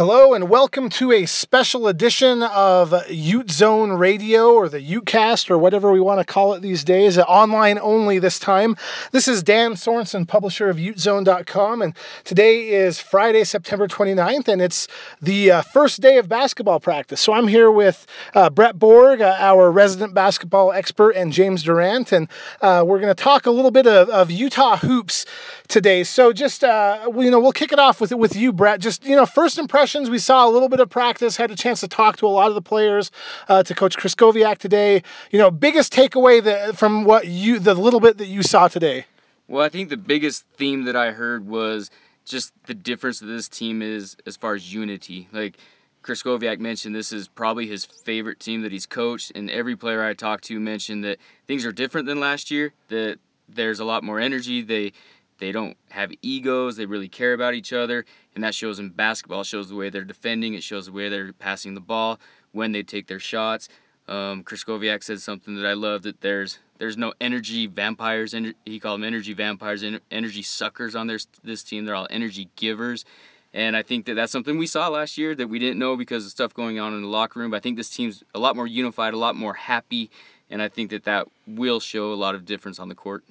Hello 0.00 0.32
and 0.32 0.48
welcome 0.48 0.88
to 0.88 1.12
a 1.12 1.26
special 1.26 1.86
edition 1.86 2.42
of 2.42 2.94
Ute 3.10 3.50
Zone 3.50 3.92
Radio 3.92 4.54
or 4.54 4.70
the 4.70 4.80
Utecast 4.80 5.50
or 5.50 5.58
whatever 5.58 5.92
we 5.92 6.00
want 6.00 6.18
to 6.18 6.24
call 6.24 6.54
it 6.54 6.62
these 6.62 6.82
days, 6.82 7.18
online 7.18 7.78
only 7.82 8.18
this 8.18 8.38
time. 8.38 8.78
This 9.12 9.28
is 9.28 9.42
Dan 9.42 9.72
Sorensen, 9.72 10.26
publisher 10.26 10.70
of 10.70 10.78
UteZone.com, 10.78 11.82
and 11.82 11.94
today 12.24 12.70
is 12.70 12.98
Friday, 12.98 13.44
September 13.44 13.86
29th, 13.86 14.48
and 14.48 14.62
it's 14.62 14.88
the 15.20 15.50
uh, 15.50 15.60
first 15.64 16.00
day 16.00 16.16
of 16.16 16.30
basketball 16.30 16.80
practice. 16.80 17.20
So 17.20 17.34
I'm 17.34 17.46
here 17.46 17.70
with 17.70 18.06
uh, 18.34 18.48
Brett 18.48 18.78
Borg, 18.78 19.20
uh, 19.20 19.36
our 19.38 19.70
resident 19.70 20.14
basketball 20.14 20.72
expert, 20.72 21.10
and 21.10 21.30
James 21.30 21.62
Durant, 21.62 22.10
and 22.12 22.26
uh, 22.62 22.82
we're 22.86 23.00
going 23.00 23.14
to 23.14 23.22
talk 23.22 23.44
a 23.44 23.50
little 23.50 23.70
bit 23.70 23.86
of, 23.86 24.08
of, 24.08 24.30
Utah 24.30 24.78
hoops 24.78 25.26
today. 25.68 26.04
So 26.04 26.32
just, 26.32 26.64
uh, 26.64 27.06
you 27.18 27.30
know, 27.30 27.38
we'll 27.38 27.52
kick 27.52 27.70
it 27.70 27.78
off 27.78 28.00
with, 28.00 28.12
with 28.12 28.34
you, 28.34 28.50
Brett. 28.50 28.80
Just, 28.80 29.04
you 29.04 29.14
know, 29.14 29.26
first 29.26 29.58
impression 29.58 29.89
impressions. 29.90 30.10
We 30.10 30.18
saw 30.18 30.46
a 30.46 30.50
little 30.50 30.68
bit 30.68 30.80
of 30.80 30.88
practice, 30.88 31.36
had 31.36 31.50
a 31.50 31.56
chance 31.56 31.80
to 31.80 31.88
talk 31.88 32.16
to 32.18 32.26
a 32.26 32.28
lot 32.28 32.48
of 32.48 32.54
the 32.54 32.62
players, 32.62 33.10
uh, 33.48 33.62
to 33.62 33.74
Coach 33.74 33.96
Krystkowiak 33.96 34.58
today. 34.58 35.02
You 35.30 35.38
know, 35.38 35.50
biggest 35.50 35.92
takeaway 35.92 36.42
that, 36.44 36.76
from 36.76 37.04
what 37.04 37.26
you, 37.26 37.58
the 37.58 37.74
little 37.74 38.00
bit 38.00 38.18
that 38.18 38.26
you 38.26 38.42
saw 38.42 38.68
today? 38.68 39.06
Well, 39.48 39.64
I 39.64 39.68
think 39.68 39.88
the 39.88 39.96
biggest 39.96 40.44
theme 40.56 40.84
that 40.84 40.94
I 40.94 41.10
heard 41.10 41.46
was 41.46 41.90
just 42.24 42.52
the 42.66 42.74
difference 42.74 43.18
that 43.18 43.26
this 43.26 43.48
team 43.48 43.82
is 43.82 44.16
as 44.26 44.36
far 44.36 44.54
as 44.54 44.72
unity. 44.72 45.28
Like, 45.32 45.56
Krystkowiak 46.02 46.60
mentioned 46.60 46.94
this 46.94 47.12
is 47.12 47.28
probably 47.28 47.66
his 47.66 47.84
favorite 47.84 48.40
team 48.40 48.62
that 48.62 48.72
he's 48.72 48.86
coached, 48.86 49.32
and 49.34 49.50
every 49.50 49.76
player 49.76 50.02
I 50.04 50.14
talked 50.14 50.44
to 50.44 50.58
mentioned 50.58 51.04
that 51.04 51.18
things 51.46 51.66
are 51.66 51.72
different 51.72 52.06
than 52.06 52.20
last 52.20 52.50
year. 52.50 52.72
That 52.88 53.18
there's 53.48 53.80
a 53.80 53.84
lot 53.84 54.02
more 54.02 54.20
energy. 54.20 54.62
They 54.62 54.92
they 55.40 55.50
don't 55.50 55.76
have 55.88 56.12
egos. 56.22 56.76
They 56.76 56.86
really 56.86 57.08
care 57.08 57.32
about 57.32 57.54
each 57.54 57.72
other, 57.72 58.04
and 58.34 58.44
that 58.44 58.54
shows 58.54 58.78
in 58.78 58.90
basketball. 58.90 59.40
It 59.40 59.46
shows 59.46 59.68
the 59.68 59.74
way 59.74 59.90
they're 59.90 60.04
defending. 60.04 60.54
It 60.54 60.62
shows 60.62 60.86
the 60.86 60.92
way 60.92 61.08
they're 61.08 61.32
passing 61.32 61.74
the 61.74 61.80
ball 61.80 62.20
when 62.52 62.72
they 62.72 62.82
take 62.82 63.08
their 63.08 63.18
shots. 63.18 63.68
Um, 64.06 64.42
Krystkowiak 64.44 65.02
said 65.02 65.20
something 65.20 65.56
that 65.56 65.66
I 65.66 65.72
love 65.72 66.02
that 66.02 66.20
there's 66.20 66.58
there's 66.78 66.96
no 66.96 67.12
energy 67.20 67.66
vampires. 67.66 68.34
he 68.64 68.80
called 68.80 69.00
them 69.00 69.06
energy 69.06 69.34
vampires, 69.34 69.84
energy 70.10 70.42
suckers 70.42 70.94
on 70.96 71.06
their, 71.06 71.18
this 71.44 71.62
team. 71.62 71.84
They're 71.84 71.94
all 71.94 72.06
energy 72.08 72.48
givers. 72.56 73.04
And 73.52 73.76
I 73.76 73.82
think 73.82 74.06
that 74.06 74.14
that's 74.14 74.32
something 74.32 74.56
we 74.56 74.66
saw 74.66 74.88
last 74.88 75.18
year 75.18 75.34
that 75.34 75.48
we 75.48 75.58
didn't 75.58 75.78
know 75.78 75.96
because 75.96 76.24
of 76.24 76.30
stuff 76.30 76.54
going 76.54 76.80
on 76.80 76.94
in 76.94 77.02
the 77.02 77.08
locker 77.08 77.38
room. 77.38 77.50
But 77.50 77.58
I 77.58 77.60
think 77.60 77.76
this 77.76 77.90
team's 77.90 78.24
a 78.34 78.38
lot 78.38 78.56
more 78.56 78.66
unified, 78.66 79.12
a 79.12 79.18
lot 79.18 79.36
more 79.36 79.52
happy, 79.52 80.10
and 80.48 80.62
I 80.62 80.68
think 80.68 80.90
that 80.90 81.04
that 81.04 81.28
will 81.46 81.80
show 81.80 82.12
a 82.12 82.14
lot 82.14 82.34
of 82.34 82.46
difference 82.46 82.78
on 82.78 82.88
the 82.88 82.94
court. 82.94 83.24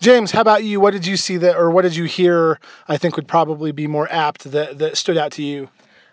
James, 0.00 0.30
how 0.30 0.40
about 0.40 0.64
you? 0.64 0.80
What 0.80 0.92
did 0.92 1.06
you 1.06 1.16
see 1.16 1.36
that, 1.38 1.56
or 1.56 1.70
what 1.70 1.82
did 1.82 1.94
you 1.94 2.04
hear? 2.04 2.58
I 2.88 2.96
think 2.96 3.16
would 3.16 3.28
probably 3.28 3.72
be 3.72 3.86
more 3.86 4.10
apt 4.10 4.50
that 4.50 4.78
that 4.78 4.96
stood 4.96 5.16
out 5.16 5.32
to 5.32 5.42
you. 5.42 5.68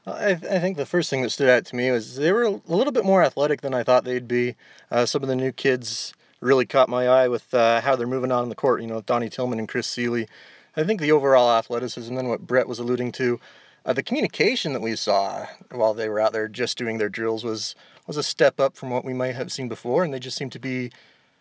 I, 0.05 0.31
I 0.31 0.59
think 0.59 0.77
the 0.77 0.85
first 0.85 1.09
thing 1.09 1.21
that 1.21 1.31
stood 1.31 1.49
out 1.49 1.65
to 1.65 1.75
me 1.75 1.91
was 1.91 2.15
they 2.15 2.31
were 2.31 2.43
a 2.43 2.61
little 2.67 2.93
bit 2.93 3.03
more 3.03 3.23
athletic 3.23 3.61
than 3.61 3.73
I 3.73 3.83
thought 3.83 4.03
they'd 4.03 4.27
be. 4.27 4.55
Uh, 4.89 5.05
some 5.05 5.21
of 5.21 5.27
the 5.27 5.35
new 5.35 5.51
kids 5.51 6.13
really 6.39 6.65
caught 6.65 6.87
my 6.87 7.07
eye 7.07 7.27
with 7.27 7.53
uh, 7.53 7.81
how 7.81 7.95
they're 7.95 8.07
moving 8.07 8.31
on 8.31 8.47
the 8.49 8.55
court. 8.55 8.81
You 8.81 8.87
know, 8.87 9.01
Donnie 9.01 9.29
Tillman 9.29 9.59
and 9.59 9.67
Chris 9.67 9.87
Seeley. 9.87 10.27
I 10.75 10.83
think 10.83 11.01
the 11.01 11.11
overall 11.11 11.57
athleticism 11.57 12.15
and 12.17 12.29
what 12.29 12.45
Brett 12.45 12.67
was 12.67 12.79
alluding 12.79 13.11
to, 13.13 13.39
uh, 13.85 13.93
the 13.93 14.03
communication 14.03 14.73
that 14.73 14.81
we 14.81 14.95
saw 14.95 15.47
while 15.71 15.93
they 15.93 16.09
were 16.09 16.19
out 16.19 16.33
there 16.33 16.47
just 16.47 16.77
doing 16.77 16.97
their 16.97 17.09
drills 17.09 17.43
was 17.43 17.75
was 18.05 18.17
a 18.17 18.23
step 18.23 18.59
up 18.59 18.75
from 18.75 18.89
what 18.89 19.03
we 19.03 19.13
might 19.13 19.35
have 19.35 19.51
seen 19.51 19.67
before, 19.67 20.03
and 20.03 20.13
they 20.13 20.19
just 20.19 20.37
seemed 20.37 20.51
to 20.53 20.59
be 20.59 20.91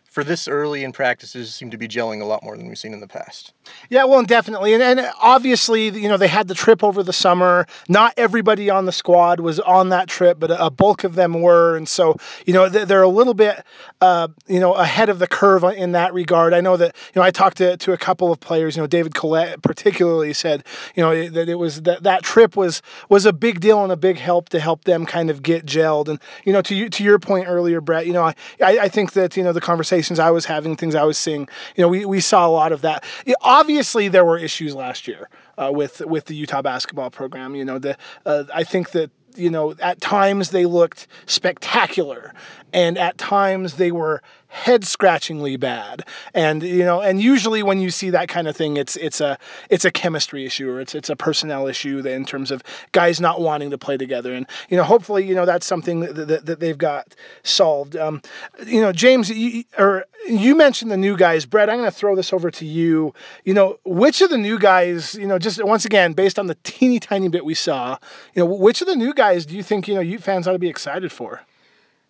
for 0.09 0.25
this 0.25 0.49
early 0.49 0.83
in 0.83 0.93
practices 0.93 1.55
seem 1.55 1.71
to 1.71 1.77
be 1.77 1.87
gelling 1.87 2.23
a 2.23 2.25
lot 2.25 2.43
more 2.43 2.57
than 2.57 2.67
we've 2.69 2.79
seen 2.79 2.95
in 2.95 3.01
the 3.01 3.07
past. 3.07 3.53
Yeah, 3.91 4.05
well, 4.05 4.23
definitely. 4.23 4.73
And, 4.73 4.83
and 4.83 5.11
obviously, 5.21 5.91
you 5.91 6.09
know, 6.09 6.17
they 6.17 6.29
had 6.29 6.49
the 6.49 6.55
trip 6.55 6.83
over 6.83 7.03
the 7.03 7.13
summer. 7.13 7.67
Not 7.89 8.15
everybody 8.17 8.71
on 8.71 8.87
the 8.87 8.93
squad 8.93 9.41
was 9.41 9.61
on 9.61 9.91
that 9.91 10.09
trip, 10.09 10.39
but 10.39 10.51
a 10.51 10.71
bulk 10.71 11.05
of 11.05 11.17
them 11.17 11.43
were. 11.43 11.77
And 11.77 11.87
so, 11.87 12.17
you 12.47 12.55
know, 12.55 12.69
they're 12.71 13.03
a 13.03 13.09
little 13.09 13.35
bit, 13.35 13.63
uh, 14.01 14.29
you 14.47 14.59
know, 14.59 14.73
ahead 14.73 15.11
of 15.11 15.19
the 15.19 15.27
curve 15.27 15.65
in 15.65 15.93
that 15.93 16.15
regard. 16.15 16.55
I 16.55 16.63
know 16.63 16.79
that, 16.79 16.97
you 17.15 17.21
know, 17.21 17.27
I 17.27 17.31
talked 17.31 17.59
to, 17.59 17.77
to 17.77 17.93
a 17.93 17.99
couple 17.99 18.33
of 18.33 18.41
players, 18.41 18.77
you 18.77 18.83
know, 18.83 18.87
David 18.87 19.15
Collette 19.15 19.61
particularly 19.61 20.33
said, 20.33 20.65
you 20.95 21.03
know, 21.03 21.29
that 21.29 21.49
it 21.49 21.57
was 21.57 21.83
that 21.83 22.05
that 22.05 22.23
trip 22.23 22.57
was 22.57 22.81
was 23.11 23.27
a 23.27 23.33
big 23.35 23.61
deal 23.61 23.83
and 23.83 23.93
a 23.93 23.97
big 23.97 24.17
help 24.17 24.49
to 24.51 24.61
help 24.61 24.85
them 24.85 25.05
kind 25.05 25.29
of 25.29 25.43
get 25.43 25.67
gelled. 25.67 26.09
And, 26.09 26.21
you 26.45 26.53
know, 26.53 26.63
to 26.63 26.75
you, 26.75 26.89
to 26.89 27.05
your 27.05 27.19
point 27.19 27.49
earlier, 27.49 27.83
Brett, 27.83 28.07
you 28.07 28.13
know, 28.13 28.23
I, 28.23 28.35
I 28.61 28.89
think 28.89 29.13
that, 29.13 29.37
you 29.37 29.43
know, 29.43 29.53
the 29.53 29.61
conversation 29.61 29.96
conversations 29.97 30.19
I 30.19 30.31
was 30.31 30.45
having, 30.45 30.77
things 30.77 30.95
I 30.95 31.05
was 31.05 31.17
seeing, 31.17 31.49
you 31.75 31.83
know, 31.83 31.89
we, 31.89 32.05
we 32.05 32.21
saw 32.21 32.47
a 32.47 32.51
lot 32.51 32.73
of 32.73 32.83
that. 32.83 33.05
obviously, 33.41 34.09
there 34.09 34.25
were 34.25 34.39
issues 34.39 34.75
last 34.75 35.09
year 35.09 35.29
uh, 35.57 35.71
with 35.73 36.01
with 36.03 36.27
the 36.27 36.35
Utah 36.35 36.63
basketball 36.63 37.11
program. 37.11 37.55
You 37.55 37.65
know, 37.65 37.79
the 37.79 37.97
uh, 38.27 38.45
I 38.55 38.63
think 38.65 38.91
that 38.91 39.11
you 39.37 39.49
know 39.51 39.75
at 39.81 40.01
times 40.01 40.51
they 40.51 40.67
looked 40.67 41.07
spectacular, 41.25 42.35
and 42.75 42.99
at 42.99 43.17
times 43.17 43.77
they 43.77 43.91
were 43.91 44.23
head 44.57 44.87
scratchingly 44.87 45.57
bad. 45.57 46.03
And 46.33 46.63
you 46.63 46.85
know, 46.85 47.01
and 47.03 47.21
usually 47.21 47.63
when 47.63 47.79
you 47.79 47.91
see 47.91 48.09
that 48.11 48.29
kind 48.29 48.49
of 48.49 48.57
thing, 48.57 48.79
it's 48.79 48.97
it's 48.97 49.21
a 49.21 49.39
it's 49.69 49.85
a 49.85 49.91
chemistry 49.91 50.47
issue 50.47 50.71
or 50.71 50.81
it's 50.81 50.95
it's 50.95 51.11
a 51.11 51.15
personnel 51.15 51.67
issue 51.67 51.99
in 51.99 52.25
terms 52.25 52.51
of 52.51 52.63
guys 52.93 53.21
not 53.21 53.41
wanting 53.41 53.71
to 53.71 53.79
play 53.79 53.99
together. 53.99 54.33
And 54.33 54.47
you 54.71 54.77
know, 54.77 54.83
hopefully, 54.83 55.25
you 55.25 55.35
know 55.35 55.45
that's 55.45 55.67
something 55.67 56.01
that, 56.01 56.15
that, 56.15 56.47
that 56.47 56.61
they've 56.61 56.79
got 56.79 57.15
solved. 57.43 57.97
Um, 57.97 58.23
you 58.67 58.81
know, 58.81 58.93
James, 58.93 59.29
you, 59.31 59.65
or 59.79 60.07
you 60.27 60.57
mentioned 60.57 60.91
the 60.91 60.97
new 60.97 61.17
guys. 61.19 61.45
Brett, 61.45 61.69
I'm 61.69 61.77
going 61.77 61.91
to 61.91 61.97
throw 61.97 62.17
this 62.17 62.33
over 62.33 62.51
to 62.51 62.65
you. 62.65 63.13
You 63.45 63.53
know, 63.53 63.79
which 63.85 64.23
of 64.23 64.31
the 64.31 64.39
new 64.39 64.59
guys, 64.59 65.15
you 65.15 65.27
know, 65.27 65.39
just 65.39 65.63
once 65.63 65.85
again 65.85 66.15
based 66.15 66.39
on 66.39 66.47
the 66.47 66.57
teeny 66.65 66.99
tiny 66.99 67.29
bit 67.29 67.45
we 67.45 67.55
saw, 67.55 67.99
you 68.35 68.43
know, 68.43 68.47
which 68.47 68.81
of 68.81 68.87
the 68.87 68.97
new 68.97 69.13
guys 69.13 69.45
do 69.45 69.55
you 69.55 69.63
think 69.63 69.87
you 69.87 69.95
know 69.95 70.01
you 70.01 70.19
fans 70.19 70.49
ought 70.49 70.53
to 70.53 70.59
be 70.59 70.69
excited 70.69 71.13
for? 71.13 71.43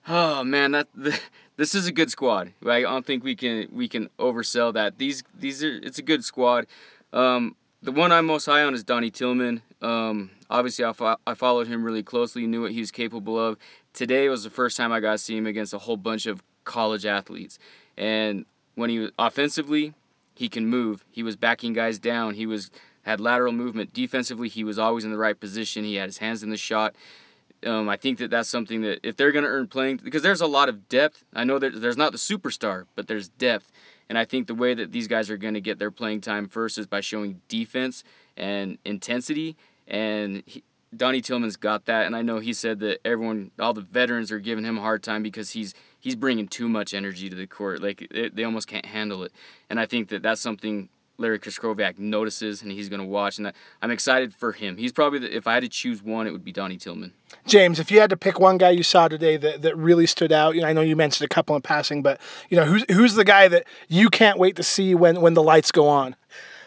Oh 0.08 0.44
man, 0.44 0.72
that. 0.72 0.88
The 0.94 1.18
this 1.56 1.74
is 1.74 1.86
a 1.86 1.92
good 1.92 2.10
squad. 2.10 2.52
I 2.66 2.82
don't 2.82 3.06
think 3.06 3.24
we 3.24 3.34
can 3.34 3.68
we 3.72 3.88
can 3.88 4.08
oversell 4.18 4.72
that. 4.74 4.98
These 4.98 5.22
these 5.38 5.64
are 5.64 5.76
it's 5.78 5.98
a 5.98 6.02
good 6.02 6.24
squad. 6.24 6.66
Um, 7.12 7.56
the 7.82 7.92
one 7.92 8.12
I'm 8.12 8.26
most 8.26 8.46
high 8.46 8.62
on 8.62 8.74
is 8.74 8.84
Donnie 8.84 9.10
Tillman. 9.10 9.62
Um, 9.80 10.30
obviously, 10.50 10.84
I, 10.84 10.92
fo- 10.92 11.16
I 11.26 11.34
followed 11.34 11.68
him 11.68 11.84
really 11.84 12.02
closely, 12.02 12.46
knew 12.46 12.62
what 12.62 12.72
he 12.72 12.80
was 12.80 12.90
capable 12.90 13.38
of. 13.38 13.58
Today 13.92 14.28
was 14.28 14.44
the 14.44 14.50
first 14.50 14.76
time 14.76 14.92
I 14.92 15.00
got 15.00 15.12
to 15.12 15.18
see 15.18 15.36
him 15.36 15.46
against 15.46 15.72
a 15.72 15.78
whole 15.78 15.96
bunch 15.96 16.26
of 16.26 16.42
college 16.64 17.06
athletes. 17.06 17.58
And 17.96 18.44
when 18.74 18.90
he 18.90 18.98
was 18.98 19.12
offensively, 19.18 19.94
he 20.34 20.48
can 20.48 20.66
move. 20.66 21.04
He 21.10 21.22
was 21.22 21.36
backing 21.36 21.74
guys 21.74 21.98
down. 21.98 22.34
He 22.34 22.46
was 22.46 22.70
had 23.02 23.20
lateral 23.20 23.52
movement. 23.52 23.92
Defensively, 23.92 24.48
he 24.48 24.64
was 24.64 24.78
always 24.78 25.04
in 25.04 25.12
the 25.12 25.18
right 25.18 25.38
position. 25.38 25.84
He 25.84 25.94
had 25.94 26.06
his 26.06 26.18
hands 26.18 26.42
in 26.42 26.50
the 26.50 26.56
shot. 26.56 26.94
Um, 27.66 27.88
I 27.88 27.96
think 27.96 28.18
that 28.18 28.30
that's 28.30 28.48
something 28.48 28.82
that 28.82 29.00
if 29.02 29.16
they're 29.16 29.32
going 29.32 29.44
to 29.44 29.50
earn 29.50 29.66
playing, 29.66 30.00
because 30.02 30.22
there's 30.22 30.40
a 30.40 30.46
lot 30.46 30.68
of 30.68 30.88
depth. 30.88 31.24
I 31.34 31.44
know 31.44 31.58
that 31.58 31.80
there's 31.80 31.96
not 31.96 32.12
the 32.12 32.18
superstar, 32.18 32.84
but 32.94 33.08
there's 33.08 33.28
depth. 33.28 33.72
And 34.08 34.16
I 34.16 34.24
think 34.24 34.46
the 34.46 34.54
way 34.54 34.74
that 34.74 34.92
these 34.92 35.08
guys 35.08 35.30
are 35.30 35.36
going 35.36 35.54
to 35.54 35.60
get 35.60 35.78
their 35.78 35.90
playing 35.90 36.20
time 36.20 36.48
first 36.48 36.78
is 36.78 36.86
by 36.86 37.00
showing 37.00 37.40
defense 37.48 38.04
and 38.36 38.78
intensity. 38.84 39.56
And 39.88 40.42
he, 40.46 40.62
Donnie 40.96 41.20
Tillman's 41.20 41.56
got 41.56 41.86
that. 41.86 42.06
And 42.06 42.14
I 42.14 42.22
know 42.22 42.38
he 42.38 42.52
said 42.52 42.78
that 42.80 43.00
everyone, 43.04 43.50
all 43.58 43.74
the 43.74 43.80
veterans 43.80 44.30
are 44.30 44.38
giving 44.38 44.64
him 44.64 44.78
a 44.78 44.80
hard 44.80 45.02
time 45.02 45.22
because 45.22 45.50
he's 45.50 45.74
he's 45.98 46.14
bringing 46.14 46.46
too 46.46 46.68
much 46.68 46.94
energy 46.94 47.28
to 47.28 47.34
the 47.34 47.46
court. 47.46 47.82
Like 47.82 48.06
it, 48.10 48.36
they 48.36 48.44
almost 48.44 48.68
can't 48.68 48.86
handle 48.86 49.24
it. 49.24 49.32
And 49.68 49.80
I 49.80 49.86
think 49.86 50.08
that 50.10 50.22
that's 50.22 50.40
something 50.40 50.88
Larry 51.18 51.38
Krystkowiak 51.38 51.98
notices 51.98 52.62
and 52.62 52.70
he's 52.70 52.88
going 52.88 53.00
to 53.00 53.06
watch. 53.06 53.38
And 53.38 53.52
I'm 53.82 53.90
excited 53.90 54.34
for 54.34 54.52
him. 54.52 54.76
He's 54.76 54.92
probably, 54.92 55.18
the, 55.20 55.34
if 55.34 55.46
I 55.46 55.54
had 55.54 55.62
to 55.62 55.68
choose 55.68 56.02
one, 56.02 56.26
it 56.26 56.30
would 56.30 56.44
be 56.44 56.52
Donnie 56.52 56.76
Tillman. 56.76 57.12
James, 57.46 57.78
if 57.78 57.90
you 57.90 58.00
had 58.00 58.10
to 58.10 58.16
pick 58.16 58.38
one 58.38 58.58
guy 58.58 58.70
you 58.70 58.82
saw 58.82 59.08
today 59.08 59.36
that, 59.36 59.62
that 59.62 59.76
really 59.76 60.06
stood 60.06 60.32
out, 60.32 60.54
you 60.54 60.62
know, 60.62 60.68
I 60.68 60.72
know 60.72 60.80
you 60.80 60.96
mentioned 60.96 61.24
a 61.30 61.34
couple 61.34 61.56
in 61.56 61.62
passing, 61.62 62.02
but 62.02 62.20
you 62.50 62.56
know, 62.56 62.64
who's 62.64 62.84
who's 62.90 63.14
the 63.14 63.24
guy 63.24 63.48
that 63.48 63.66
you 63.88 64.10
can't 64.10 64.38
wait 64.38 64.56
to 64.56 64.62
see 64.62 64.94
when 64.94 65.20
when 65.20 65.34
the 65.34 65.42
lights 65.42 65.70
go 65.72 65.88
on? 65.88 66.16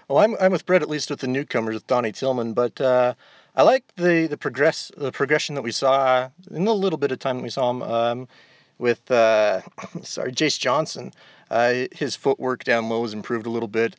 Well, 0.08 0.20
I'm 0.20 0.36
I'm 0.40 0.52
with 0.52 0.66
Brett 0.66 0.82
at 0.82 0.90
least 0.90 1.10
with 1.10 1.20
the 1.20 1.28
newcomers 1.28 1.76
with 1.76 1.88
Donnie 1.88 2.12
Tillman, 2.12 2.54
but 2.54 2.80
uh, 2.82 3.14
I 3.56 3.64
like 3.64 3.84
the 3.96 4.28
the 4.28 4.38
progress 4.38 4.92
the 4.98 5.12
progression 5.12 5.56
that 5.56 5.62
we 5.62 5.72
saw 5.72 6.30
in 6.52 6.66
the 6.66 6.74
little 6.74 6.98
bit 6.98 7.12
of 7.12 7.20
time 7.20 7.38
that 7.38 7.44
we 7.44 7.50
saw 7.50 7.70
him 7.70 7.82
um, 7.84 8.28
with 8.78 9.10
uh, 9.12 9.62
sorry 10.02 10.32
Jayce 10.32 10.58
Johnson. 10.58 11.14
Uh, 11.50 11.86
his 11.92 12.16
footwork 12.16 12.64
down 12.64 12.90
low 12.90 13.02
has 13.02 13.14
improved 13.14 13.46
a 13.46 13.50
little 13.50 13.68
bit. 13.68 13.96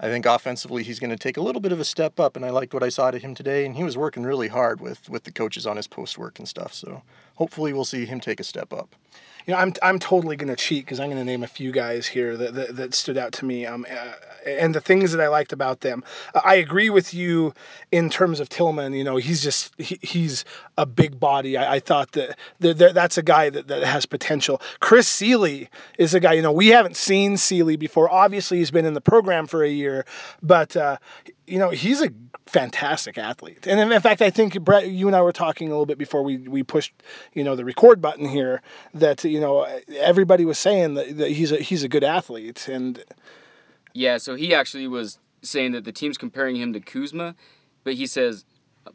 I 0.00 0.08
think 0.08 0.26
offensively 0.26 0.82
he's 0.82 0.98
going 0.98 1.10
to 1.10 1.16
take 1.16 1.36
a 1.36 1.40
little 1.40 1.60
bit 1.60 1.72
of 1.72 1.80
a 1.80 1.84
step 1.84 2.18
up, 2.18 2.36
and 2.36 2.44
I 2.44 2.50
liked 2.50 2.74
what 2.74 2.82
I 2.82 2.88
saw 2.88 3.10
to 3.10 3.18
him 3.18 3.34
today. 3.34 3.64
And 3.64 3.76
he 3.76 3.84
was 3.84 3.96
working 3.96 4.24
really 4.24 4.48
hard 4.48 4.80
with 4.80 5.08
with 5.08 5.24
the 5.24 5.32
coaches 5.32 5.66
on 5.66 5.76
his 5.76 5.86
post 5.86 6.18
work 6.18 6.38
and 6.38 6.48
stuff. 6.48 6.74
So 6.74 7.02
hopefully 7.36 7.72
we'll 7.72 7.84
see 7.84 8.04
him 8.04 8.20
take 8.20 8.40
a 8.40 8.44
step 8.44 8.72
up 8.72 8.94
you 9.46 9.52
know, 9.52 9.60
I'm, 9.60 9.74
I'm 9.82 9.98
totally 9.98 10.36
going 10.36 10.48
to 10.48 10.56
cheat 10.56 10.84
because 10.84 11.00
I'm 11.00 11.08
going 11.08 11.18
to 11.18 11.24
name 11.24 11.42
a 11.42 11.48
few 11.48 11.70
guys 11.70 12.06
here 12.06 12.36
that, 12.36 12.54
that, 12.54 12.76
that 12.76 12.94
stood 12.94 13.18
out 13.18 13.32
to 13.34 13.44
me 13.44 13.66
um, 13.66 13.86
uh, 13.90 14.12
and 14.46 14.74
the 14.74 14.80
things 14.80 15.12
that 15.12 15.20
I 15.20 15.28
liked 15.28 15.52
about 15.52 15.80
them. 15.80 16.02
Uh, 16.34 16.40
I 16.44 16.54
agree 16.56 16.90
with 16.90 17.12
you 17.12 17.54
in 17.92 18.10
terms 18.10 18.40
of 18.40 18.48
Tillman. 18.48 18.92
You 18.94 19.04
know, 19.04 19.16
he's 19.16 19.42
just, 19.42 19.78
he, 19.80 19.98
he's 20.02 20.44
a 20.78 20.86
big 20.86 21.20
body. 21.20 21.56
I, 21.56 21.74
I 21.74 21.80
thought 21.80 22.12
that, 22.12 22.38
that, 22.60 22.78
that, 22.78 22.94
that's 22.94 23.18
a 23.18 23.22
guy 23.22 23.50
that, 23.50 23.68
that 23.68 23.82
has 23.84 24.06
potential. 24.06 24.60
Chris 24.80 25.08
Seeley 25.08 25.68
is 25.98 26.14
a 26.14 26.20
guy, 26.20 26.32
you 26.32 26.42
know, 26.42 26.52
we 26.52 26.68
haven't 26.68 26.96
seen 26.96 27.36
Seeley 27.36 27.76
before. 27.76 28.10
Obviously, 28.10 28.58
he's 28.58 28.70
been 28.70 28.86
in 28.86 28.94
the 28.94 29.00
program 29.00 29.46
for 29.46 29.62
a 29.62 29.70
year, 29.70 30.04
but 30.42 30.76
uh, 30.76 30.96
you 31.46 31.58
know, 31.58 31.70
he's 31.70 32.02
a 32.02 32.10
fantastic 32.46 33.18
athlete. 33.18 33.66
And 33.66 33.92
in 33.92 34.00
fact, 34.00 34.22
I 34.22 34.30
think 34.30 34.60
Brett, 34.60 34.88
you 34.88 35.06
and 35.06 35.16
I 35.16 35.22
were 35.22 35.32
talking 35.32 35.68
a 35.68 35.70
little 35.70 35.86
bit 35.86 35.98
before 35.98 36.22
we, 36.22 36.38
we 36.38 36.62
pushed, 36.62 36.92
you 37.32 37.44
know, 37.44 37.56
the 37.56 37.64
record 37.64 38.00
button 38.00 38.28
here 38.28 38.62
that, 38.94 39.24
you 39.24 39.40
know, 39.40 39.66
everybody 39.98 40.44
was 40.44 40.58
saying 40.58 40.94
that, 40.94 41.16
that 41.18 41.30
he's 41.30 41.52
a, 41.52 41.56
he's 41.56 41.82
a 41.82 41.88
good 41.88 42.04
athlete. 42.04 42.68
And 42.68 43.02
yeah, 43.92 44.18
so 44.18 44.34
he 44.34 44.54
actually 44.54 44.88
was 44.88 45.18
saying 45.42 45.72
that 45.72 45.84
the 45.84 45.92
team's 45.92 46.18
comparing 46.18 46.56
him 46.56 46.72
to 46.72 46.80
Kuzma, 46.80 47.34
but 47.82 47.94
he 47.94 48.06
says, 48.06 48.44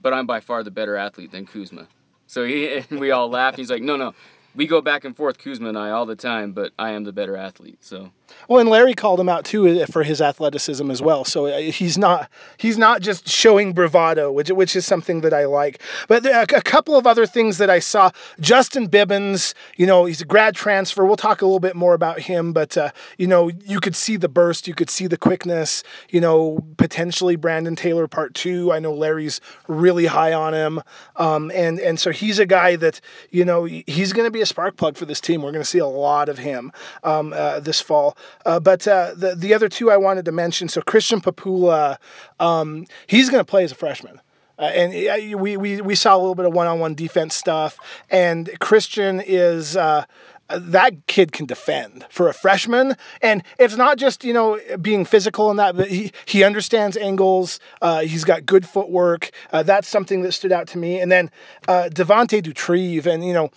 but 0.01 0.13
I'm 0.13 0.25
by 0.25 0.39
far 0.39 0.63
the 0.63 0.71
better 0.71 0.95
athlete 0.95 1.31
than 1.31 1.45
Kuzma. 1.45 1.87
So 2.27 2.45
he, 2.45 2.83
we 2.91 3.11
all 3.11 3.29
laughed. 3.29 3.57
He's 3.57 3.71
like, 3.71 3.81
no, 3.81 3.95
no, 3.95 4.13
we 4.55 4.67
go 4.67 4.81
back 4.81 5.05
and 5.05 5.15
forth, 5.15 5.37
Kuzma 5.37 5.69
and 5.69 5.77
I, 5.77 5.91
all 5.91 6.05
the 6.05 6.15
time, 6.15 6.51
but 6.51 6.71
I 6.77 6.91
am 6.91 7.03
the 7.03 7.13
better 7.13 7.35
athlete. 7.35 7.77
So. 7.81 8.11
Well, 8.47 8.59
and 8.59 8.69
Larry 8.69 8.93
called 8.93 9.19
him 9.19 9.29
out 9.29 9.45
too 9.45 9.85
for 9.87 10.03
his 10.03 10.21
athleticism 10.21 10.89
as 10.89 11.01
well. 11.01 11.23
So 11.23 11.47
uh, 11.47 11.59
he's 11.59 11.97
not 11.97 12.29
he's 12.57 12.77
not 12.77 13.01
just 13.01 13.27
showing 13.27 13.73
bravado, 13.73 14.31
which 14.31 14.49
which 14.49 14.75
is 14.75 14.85
something 14.85 15.21
that 15.21 15.33
I 15.33 15.45
like. 15.45 15.81
But 16.07 16.25
a, 16.25 16.41
a 16.41 16.61
couple 16.61 16.95
of 16.95 17.05
other 17.05 17.25
things 17.25 17.57
that 17.57 17.69
I 17.69 17.79
saw: 17.79 18.11
Justin 18.39 18.87
Bibbins, 18.87 19.53
you 19.77 19.85
know, 19.85 20.05
he's 20.05 20.21
a 20.21 20.25
grad 20.25 20.55
transfer. 20.55 21.05
We'll 21.05 21.15
talk 21.15 21.41
a 21.41 21.45
little 21.45 21.59
bit 21.59 21.75
more 21.75 21.93
about 21.93 22.19
him, 22.19 22.53
but 22.53 22.77
uh, 22.77 22.91
you 23.17 23.27
know, 23.27 23.49
you 23.65 23.79
could 23.79 23.95
see 23.95 24.17
the 24.17 24.29
burst, 24.29 24.67
you 24.67 24.73
could 24.73 24.89
see 24.89 25.07
the 25.07 25.17
quickness. 25.17 25.83
You 26.09 26.21
know, 26.21 26.63
potentially 26.77 27.35
Brandon 27.35 27.75
Taylor 27.75 28.07
part 28.07 28.33
two. 28.33 28.71
I 28.71 28.79
know 28.79 28.93
Larry's 28.93 29.41
really 29.67 30.05
high 30.05 30.33
on 30.33 30.53
him, 30.53 30.81
um, 31.17 31.51
and 31.53 31.79
and 31.79 31.99
so 31.99 32.11
he's 32.11 32.39
a 32.39 32.45
guy 32.45 32.75
that 32.77 33.01
you 33.31 33.45
know 33.45 33.65
he's 33.65 34.13
going 34.13 34.25
to 34.25 34.31
be 34.31 34.38
a 34.41 34.45
spark 34.45 34.77
plug 34.77 34.97
for 34.97 35.05
this 35.05 35.21
team. 35.21 35.41
We're 35.41 35.51
going 35.51 35.63
to 35.63 35.69
see 35.69 35.79
a 35.79 35.87
lot 35.87 36.29
of 36.29 36.37
him 36.37 36.71
um, 37.03 37.33
uh, 37.33 37.59
this 37.59 37.81
fall. 37.81 38.17
Uh, 38.45 38.59
but 38.59 38.87
uh, 38.87 39.13
the 39.15 39.35
the 39.35 39.53
other 39.53 39.69
two 39.69 39.91
I 39.91 39.97
wanted 39.97 40.25
to 40.25 40.31
mention. 40.31 40.69
So 40.69 40.81
Christian 40.81 41.21
Papula, 41.21 41.97
um, 42.39 42.85
he's 43.07 43.29
going 43.29 43.41
to 43.41 43.49
play 43.49 43.63
as 43.63 43.71
a 43.71 43.75
freshman. 43.75 44.21
Uh, 44.57 44.63
and 44.63 44.93
uh, 44.93 45.37
we, 45.37 45.55
we, 45.55 45.79
we 45.79 45.95
saw 45.95 46.15
a 46.15 46.19
little 46.19 46.35
bit 46.35 46.45
of 46.45 46.53
one-on-one 46.53 46.93
defense 46.93 47.33
stuff, 47.33 47.79
and 48.09 48.49
Christian 48.59 49.21
is 49.25 49.77
uh, 49.77 50.03
that 50.49 51.05
kid 51.07 51.31
can 51.31 51.45
defend 51.45 52.05
for 52.09 52.27
a 52.27 52.33
freshman 52.33 52.95
and 53.21 53.43
it's 53.59 53.75
not 53.75 53.97
just 53.97 54.23
you 54.23 54.33
know 54.33 54.59
being 54.81 55.05
physical 55.05 55.49
and 55.49 55.59
that 55.59 55.75
but 55.75 55.87
he, 55.87 56.11
he 56.25 56.43
understands 56.43 56.97
angles 56.97 57.59
uh, 57.81 58.01
he's 58.01 58.23
got 58.23 58.45
good 58.45 58.67
footwork 58.67 59.31
uh, 59.51 59.61
that's 59.61 59.87
something 59.87 60.21
that 60.23 60.31
stood 60.31 60.51
out 60.51 60.67
to 60.67 60.77
me 60.77 60.99
and 60.99 61.11
then 61.11 61.29
uh, 61.67 61.89
devonte 61.91 62.41
dutrieve 62.41 63.05
and 63.05 63.23
you 63.23 63.33
know 63.33 63.51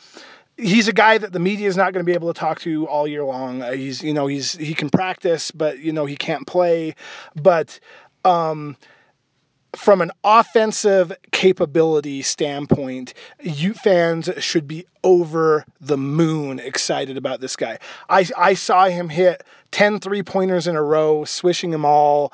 he's 0.57 0.89
a 0.89 0.93
guy 0.93 1.19
that 1.19 1.33
the 1.33 1.39
media 1.39 1.69
is 1.69 1.77
not 1.77 1.93
going 1.93 2.05
to 2.05 2.09
be 2.09 2.15
able 2.15 2.33
to 2.33 2.39
talk 2.39 2.61
to 2.61 2.87
all 2.87 3.07
year 3.07 3.25
long. 3.25 3.63
Uh, 3.63 3.73
he's 3.73 4.03
you 4.03 4.13
know 4.13 4.27
he's 4.27 4.53
he 4.53 4.75
can 4.75 4.91
practice, 4.91 5.51
but 5.51 5.79
you 5.79 5.93
know 5.93 6.07
he 6.07 6.17
can't 6.17 6.47
play. 6.47 6.95
But 7.35 7.79
um, 8.25 8.77
from 9.75 10.03
an 10.03 10.11
offensive 10.23 11.13
capability 11.31 12.23
standpoint, 12.23 13.15
Ute 13.41 13.77
fans 13.77 14.31
should 14.39 14.69
be 14.69 14.85
over 15.03 15.65
the 15.81 15.97
moon 15.97 16.59
excited 16.59 17.17
about 17.17 17.41
this 17.41 17.57
guy. 17.57 17.79
I, 18.09 18.27
I 18.37 18.55
saw 18.55 18.87
him 18.87 19.09
hit 19.09 19.43
10 19.71 20.01
three 20.01 20.23
pointers 20.23 20.67
in 20.67 20.77
a 20.77 20.83
row, 20.83 21.25
swishing 21.25 21.71
them 21.71 21.85
all 21.85 22.33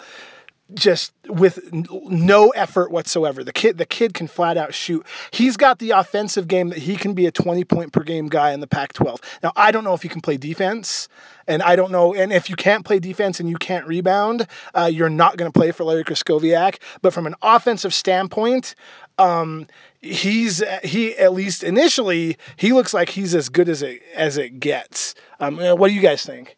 just 0.74 1.12
with 1.26 1.72
no 1.72 2.50
effort 2.50 2.90
whatsoever. 2.90 3.42
The 3.42 3.52
kid 3.52 3.78
the 3.78 3.86
kid 3.86 4.14
can 4.14 4.26
flat 4.26 4.56
out 4.56 4.74
shoot. 4.74 5.04
He's 5.30 5.56
got 5.56 5.78
the 5.78 5.90
offensive 5.90 6.48
game 6.48 6.68
that 6.68 6.78
he 6.78 6.96
can 6.96 7.14
be 7.14 7.26
a 7.26 7.30
20 7.30 7.64
point 7.64 7.92
per 7.92 8.02
game 8.02 8.28
guy 8.28 8.52
in 8.52 8.60
the 8.60 8.66
Pac-12. 8.66 9.22
Now, 9.42 9.52
I 9.56 9.70
don't 9.70 9.84
know 9.84 9.94
if 9.94 10.04
you 10.04 10.10
can 10.10 10.20
play 10.20 10.36
defense, 10.36 11.08
and 11.46 11.62
I 11.62 11.76
don't 11.76 11.90
know 11.90 12.14
and 12.14 12.32
if 12.32 12.50
you 12.50 12.56
can't 12.56 12.84
play 12.84 12.98
defense 12.98 13.40
and 13.40 13.48
you 13.48 13.56
can't 13.56 13.86
rebound, 13.86 14.46
uh, 14.74 14.90
you're 14.92 15.08
not 15.08 15.36
going 15.36 15.50
to 15.50 15.58
play 15.58 15.70
for 15.70 15.84
Larry 15.84 16.04
Krystkowiak, 16.04 16.78
but 17.00 17.14
from 17.14 17.26
an 17.26 17.34
offensive 17.42 17.94
standpoint, 17.94 18.74
um, 19.18 19.66
he's 20.00 20.62
he 20.84 21.16
at 21.16 21.32
least 21.32 21.64
initially 21.64 22.36
he 22.56 22.72
looks 22.72 22.92
like 22.92 23.08
he's 23.08 23.34
as 23.34 23.48
good 23.48 23.68
as 23.68 23.82
it 23.82 24.02
as 24.14 24.36
it 24.36 24.60
gets. 24.60 25.14
Um, 25.40 25.56
what 25.56 25.88
do 25.88 25.94
you 25.94 26.02
guys 26.02 26.24
think? 26.24 26.56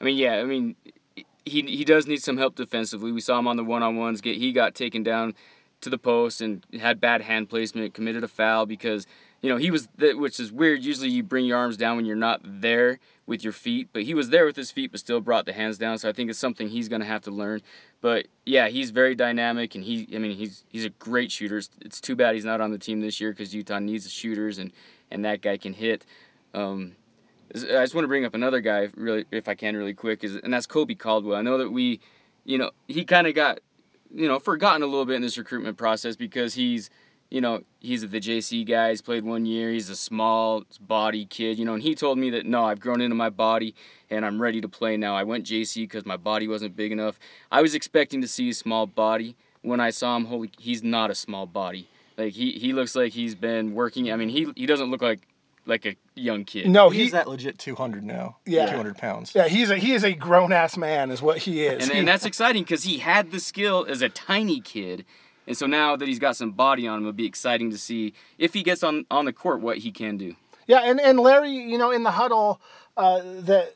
I 0.00 0.04
mean, 0.04 0.16
yeah, 0.16 0.34
I 0.34 0.44
mean, 0.44 0.74
he 1.44 1.62
he 1.62 1.84
does 1.84 2.06
need 2.06 2.22
some 2.22 2.36
help 2.36 2.56
defensively. 2.56 3.12
We 3.12 3.20
saw 3.20 3.38
him 3.38 3.46
on 3.46 3.56
the 3.56 3.64
one 3.64 3.82
on 3.82 3.96
ones. 3.96 4.20
Get 4.20 4.36
he 4.36 4.52
got 4.52 4.74
taken 4.74 5.02
down 5.02 5.34
to 5.82 5.90
the 5.90 5.98
post 5.98 6.40
and 6.40 6.64
had 6.80 7.00
bad 7.00 7.20
hand 7.20 7.48
placement, 7.48 7.94
committed 7.94 8.24
a 8.24 8.28
foul 8.28 8.66
because 8.66 9.06
you 9.42 9.50
know 9.50 9.56
he 9.56 9.70
was 9.70 9.88
which 9.98 10.40
is 10.40 10.50
weird. 10.50 10.82
Usually 10.82 11.08
you 11.08 11.22
bring 11.22 11.44
your 11.44 11.58
arms 11.58 11.76
down 11.76 11.96
when 11.96 12.06
you're 12.06 12.16
not 12.16 12.40
there 12.42 12.98
with 13.26 13.42
your 13.42 13.52
feet, 13.52 13.88
but 13.92 14.02
he 14.02 14.14
was 14.14 14.30
there 14.30 14.44
with 14.44 14.56
his 14.56 14.70
feet, 14.70 14.90
but 14.90 15.00
still 15.00 15.20
brought 15.20 15.46
the 15.46 15.52
hands 15.52 15.78
down. 15.78 15.98
So 15.98 16.08
I 16.08 16.12
think 16.12 16.30
it's 16.30 16.38
something 16.38 16.68
he's 16.68 16.88
gonna 16.88 17.04
have 17.04 17.22
to 17.22 17.30
learn. 17.30 17.60
But 18.00 18.26
yeah, 18.46 18.68
he's 18.68 18.90
very 18.90 19.14
dynamic 19.14 19.74
and 19.74 19.84
he 19.84 20.08
I 20.14 20.18
mean 20.18 20.36
he's 20.36 20.64
he's 20.68 20.84
a 20.86 20.90
great 20.90 21.30
shooter. 21.30 21.60
It's 21.82 22.00
too 22.00 22.16
bad 22.16 22.34
he's 22.34 22.44
not 22.44 22.60
on 22.60 22.70
the 22.70 22.78
team 22.78 23.00
this 23.00 23.20
year 23.20 23.30
because 23.30 23.54
Utah 23.54 23.78
needs 23.78 24.04
the 24.04 24.10
shooters 24.10 24.58
and 24.58 24.72
and 25.10 25.24
that 25.24 25.42
guy 25.42 25.58
can 25.58 25.74
hit. 25.74 26.06
Um, 26.54 26.96
I 27.54 27.82
just 27.82 27.94
want 27.94 28.04
to 28.04 28.08
bring 28.08 28.24
up 28.24 28.34
another 28.34 28.60
guy, 28.60 28.88
really, 28.96 29.24
if 29.30 29.48
I 29.48 29.54
can, 29.54 29.76
really 29.76 29.94
quick, 29.94 30.24
is 30.24 30.36
and 30.36 30.52
that's 30.52 30.66
Kolbe 30.66 30.98
Caldwell. 30.98 31.38
I 31.38 31.42
know 31.42 31.58
that 31.58 31.70
we, 31.70 32.00
you 32.44 32.58
know, 32.58 32.70
he 32.88 33.04
kind 33.04 33.28
of 33.28 33.34
got, 33.34 33.60
you 34.12 34.26
know, 34.26 34.40
forgotten 34.40 34.82
a 34.82 34.86
little 34.86 35.04
bit 35.04 35.16
in 35.16 35.22
this 35.22 35.38
recruitment 35.38 35.76
process 35.76 36.16
because 36.16 36.52
he's, 36.52 36.90
you 37.30 37.40
know, 37.40 37.62
he's 37.78 38.08
the 38.08 38.20
JC 38.20 38.66
guy. 38.66 38.90
He's 38.90 39.02
played 39.02 39.24
one 39.24 39.46
year. 39.46 39.70
He's 39.70 39.88
a 39.88 39.94
small 39.94 40.64
body 40.80 41.26
kid, 41.26 41.58
you 41.58 41.64
know, 41.64 41.74
and 41.74 41.82
he 41.82 41.94
told 41.94 42.18
me 42.18 42.30
that 42.30 42.44
no, 42.44 42.64
I've 42.64 42.80
grown 42.80 43.00
into 43.00 43.14
my 43.14 43.30
body 43.30 43.74
and 44.10 44.26
I'm 44.26 44.42
ready 44.42 44.60
to 44.60 44.68
play 44.68 44.96
now. 44.96 45.14
I 45.14 45.22
went 45.22 45.46
JC 45.46 45.82
because 45.84 46.04
my 46.04 46.16
body 46.16 46.48
wasn't 46.48 46.74
big 46.74 46.90
enough. 46.90 47.20
I 47.52 47.62
was 47.62 47.76
expecting 47.76 48.20
to 48.22 48.28
see 48.28 48.50
a 48.50 48.54
small 48.54 48.86
body. 48.86 49.36
When 49.62 49.80
I 49.80 49.90
saw 49.90 50.16
him, 50.16 50.26
holy, 50.26 50.50
he's 50.58 50.82
not 50.82 51.10
a 51.10 51.14
small 51.14 51.46
body. 51.46 51.88
Like 52.18 52.32
he, 52.32 52.52
he 52.52 52.72
looks 52.72 52.94
like 52.94 53.12
he's 53.12 53.34
been 53.34 53.74
working. 53.74 54.12
I 54.12 54.16
mean, 54.16 54.28
he 54.28 54.52
he 54.56 54.66
doesn't 54.66 54.90
look 54.90 55.02
like 55.02 55.26
like 55.66 55.86
a 55.86 55.96
young 56.14 56.44
kid. 56.44 56.68
No, 56.68 56.90
he's 56.90 57.06
he, 57.06 57.10
that 57.10 57.28
legit 57.28 57.58
200 57.58 58.04
now. 58.04 58.36
Yeah. 58.46 58.66
200 58.70 58.98
pounds. 58.98 59.32
Yeah, 59.34 59.48
he's 59.48 59.70
a 59.70 59.76
he 59.76 59.92
is 59.92 60.04
a 60.04 60.12
grown 60.12 60.52
ass 60.52 60.76
man, 60.76 61.10
is 61.10 61.22
what 61.22 61.38
he 61.38 61.64
is. 61.64 61.84
And, 61.84 61.92
he, 61.92 61.98
and 61.98 62.08
that's 62.08 62.24
exciting 62.24 62.62
because 62.62 62.82
he 62.82 62.98
had 62.98 63.30
the 63.30 63.40
skill 63.40 63.86
as 63.88 64.02
a 64.02 64.08
tiny 64.08 64.60
kid, 64.60 65.04
and 65.46 65.56
so 65.56 65.66
now 65.66 65.96
that 65.96 66.08
he's 66.08 66.18
got 66.18 66.36
some 66.36 66.52
body 66.52 66.86
on 66.86 66.98
him, 66.98 67.04
it'll 67.04 67.12
be 67.12 67.26
exciting 67.26 67.70
to 67.70 67.78
see 67.78 68.14
if 68.38 68.54
he 68.54 68.62
gets 68.62 68.82
on 68.82 69.06
on 69.10 69.24
the 69.24 69.32
court 69.32 69.60
what 69.60 69.78
he 69.78 69.90
can 69.90 70.16
do. 70.16 70.34
Yeah, 70.66 70.80
and 70.80 71.00
and 71.00 71.18
Larry, 71.18 71.50
you 71.50 71.78
know, 71.78 71.90
in 71.90 72.02
the 72.02 72.10
huddle, 72.10 72.60
uh, 72.96 73.20
that 73.40 73.74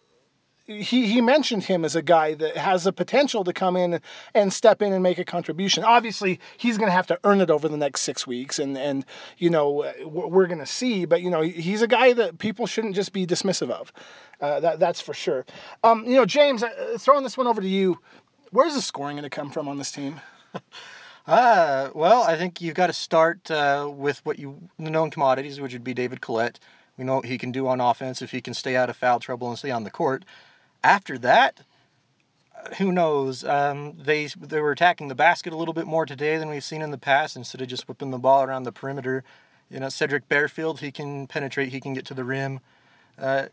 he, 0.68 1.06
he 1.06 1.20
mentioned 1.22 1.64
him 1.64 1.84
as 1.84 1.96
a 1.96 2.02
guy 2.02 2.34
that 2.34 2.56
has 2.56 2.84
the 2.84 2.92
potential 2.92 3.42
to 3.42 3.52
come 3.54 3.74
in 3.74 4.00
and 4.34 4.52
step 4.52 4.82
in 4.82 4.92
and 4.92 5.02
make 5.02 5.18
a 5.18 5.24
contribution. 5.24 5.82
Obviously, 5.82 6.38
he's 6.58 6.76
going 6.76 6.88
to 6.88 6.92
have 6.92 7.06
to 7.06 7.18
earn 7.24 7.40
it 7.40 7.50
over 7.50 7.68
the 7.68 7.76
next 7.76 8.02
six 8.02 8.26
weeks, 8.26 8.58
and 8.58 8.76
and 8.76 9.06
you 9.38 9.48
know 9.48 9.90
we're 10.04 10.46
going 10.46 10.58
to 10.58 10.66
see. 10.66 11.06
But 11.06 11.22
you 11.22 11.30
know 11.30 11.40
he's 11.40 11.80
a 11.80 11.88
guy 11.88 12.12
that 12.12 12.38
people 12.38 12.66
shouldn't 12.66 12.94
just 12.94 13.12
be 13.12 13.26
dismissive 13.26 13.70
of. 13.70 13.92
Uh, 14.40 14.60
that 14.60 14.78
that's 14.78 15.00
for 15.00 15.14
sure. 15.14 15.46
Um, 15.82 16.04
you 16.04 16.14
know, 16.14 16.26
James, 16.26 16.62
uh, 16.62 16.96
throwing 16.98 17.24
this 17.24 17.38
one 17.38 17.46
over 17.46 17.62
to 17.62 17.68
you. 17.68 17.98
Where's 18.50 18.74
the 18.74 18.82
scoring 18.82 19.16
going 19.16 19.24
to 19.24 19.30
come 19.30 19.50
from 19.50 19.68
on 19.68 19.78
this 19.78 19.90
team? 19.90 20.20
Uh, 21.26 21.90
well, 21.94 22.22
I 22.22 22.38
think 22.38 22.62
you've 22.62 22.74
got 22.74 22.86
to 22.86 22.94
start 22.94 23.50
uh, 23.50 23.86
with 23.94 24.24
what 24.24 24.38
you 24.38 24.66
the 24.78 24.88
known 24.88 25.10
commodities, 25.10 25.60
which 25.60 25.74
would 25.74 25.84
be 25.84 25.92
David 25.92 26.22
Collette. 26.22 26.58
We 26.96 27.04
know 27.04 27.16
what 27.16 27.26
he 27.26 27.36
can 27.36 27.52
do 27.52 27.68
on 27.68 27.82
offense 27.82 28.22
if 28.22 28.30
he 28.30 28.40
can 28.40 28.54
stay 28.54 28.76
out 28.76 28.88
of 28.88 28.96
foul 28.96 29.20
trouble 29.20 29.50
and 29.50 29.58
stay 29.58 29.70
on 29.70 29.84
the 29.84 29.90
court. 29.90 30.24
After 30.82 31.18
that, 31.18 31.60
who 32.78 32.92
knows? 32.92 33.44
Um, 33.44 33.94
they 33.98 34.26
they 34.26 34.60
were 34.60 34.72
attacking 34.72 35.08
the 35.08 35.14
basket 35.14 35.52
a 35.52 35.56
little 35.56 35.74
bit 35.74 35.86
more 35.86 36.06
today 36.06 36.36
than 36.38 36.48
we've 36.48 36.64
seen 36.64 36.82
in 36.82 36.90
the 36.90 36.98
past 36.98 37.36
instead 37.36 37.60
of 37.60 37.68
just 37.68 37.88
whipping 37.88 38.10
the 38.10 38.18
ball 38.18 38.42
around 38.42 38.64
the 38.64 38.72
perimeter. 38.72 39.24
You 39.70 39.80
know, 39.80 39.86
Sedrick 39.86 40.22
Barefield, 40.28 40.80
he 40.80 40.90
can 40.90 41.26
penetrate, 41.26 41.68
he 41.68 41.80
can 41.80 41.94
get 41.94 42.06
to 42.06 42.14
the 42.14 42.24
rim. 42.24 42.60
Uh, 43.18 43.46